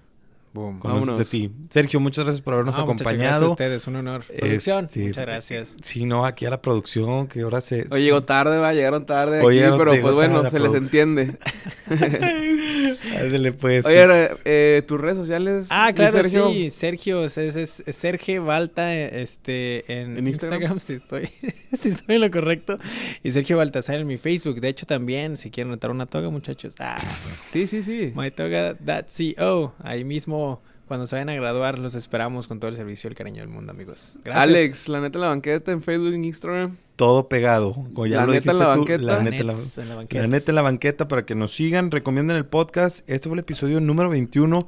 [0.53, 0.79] Boom.
[0.79, 1.51] Conócete a ti.
[1.69, 3.51] Sergio, muchas gracias por habernos Ah, muchas gracias a acompañado.
[3.51, 4.23] ustedes, un honor.
[4.23, 5.77] Producción, Este, muchas gracias.
[5.81, 7.85] Sí, no, aquí a la producción, que ahora se...
[7.91, 10.83] Oye, llegó tarde, va, llegaron tarde Oye, aquí, no pero pues bueno, se les producción.
[11.19, 11.37] entiende.
[13.19, 13.85] Ándale, pues.
[13.85, 15.67] Oye, eh, eh, tus redes sociales.
[15.69, 16.49] Ah, claro, Sergio?
[16.49, 16.69] sí.
[16.69, 20.79] Sergio, es, es, Sergio Balta este, en, ¿En Instagram, Instagram?
[20.79, 21.27] si, estoy,
[21.73, 22.77] si estoy en lo correcto.
[23.23, 24.59] Y Sergio Baltasar en mi Facebook.
[24.59, 26.75] De hecho, también, si quieren notar una toga, muchachos.
[26.79, 28.13] Ah, Sí, sí, sí.
[28.15, 29.73] mytoga.co.
[29.83, 33.15] Ahí mismo, cuando se vayan a graduar, los esperamos con todo el servicio y el
[33.17, 34.17] cariño del mundo, amigos.
[34.23, 34.43] Gracias.
[34.43, 36.77] Alex, la neta en la banqueta en Facebook y en Instagram.
[36.95, 37.73] Todo pegado.
[37.93, 39.03] Como ya La lo neta en dijiste la tú, banqueta.
[39.03, 40.21] la neta en la, Nets en la banqueta.
[40.21, 42.99] la neta en la banqueta para que nos sigan, recomienden el podcast.
[43.09, 44.67] Este fue el episodio número 21.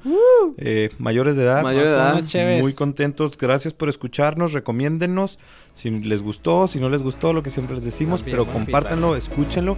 [0.58, 1.64] Eh, mayores de edad.
[1.64, 2.22] Mayor de edad.
[2.26, 2.62] Chéves.
[2.62, 3.38] Muy contentos.
[3.38, 4.52] Gracias por escucharnos.
[4.54, 5.40] Recomiéndennos.
[5.74, 8.26] Si les gustó, si no les gustó, lo que siempre les decimos.
[8.26, 9.76] Bien, pero compártanlo, escúchenlo.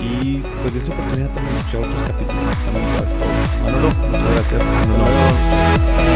[0.00, 3.14] Y pues dense oportunidad también de escuchar otros capítulos.
[3.20, 3.31] Todos.
[3.62, 4.64] Manolo, muchas gracias.
[4.64, 6.12] Nos vemos.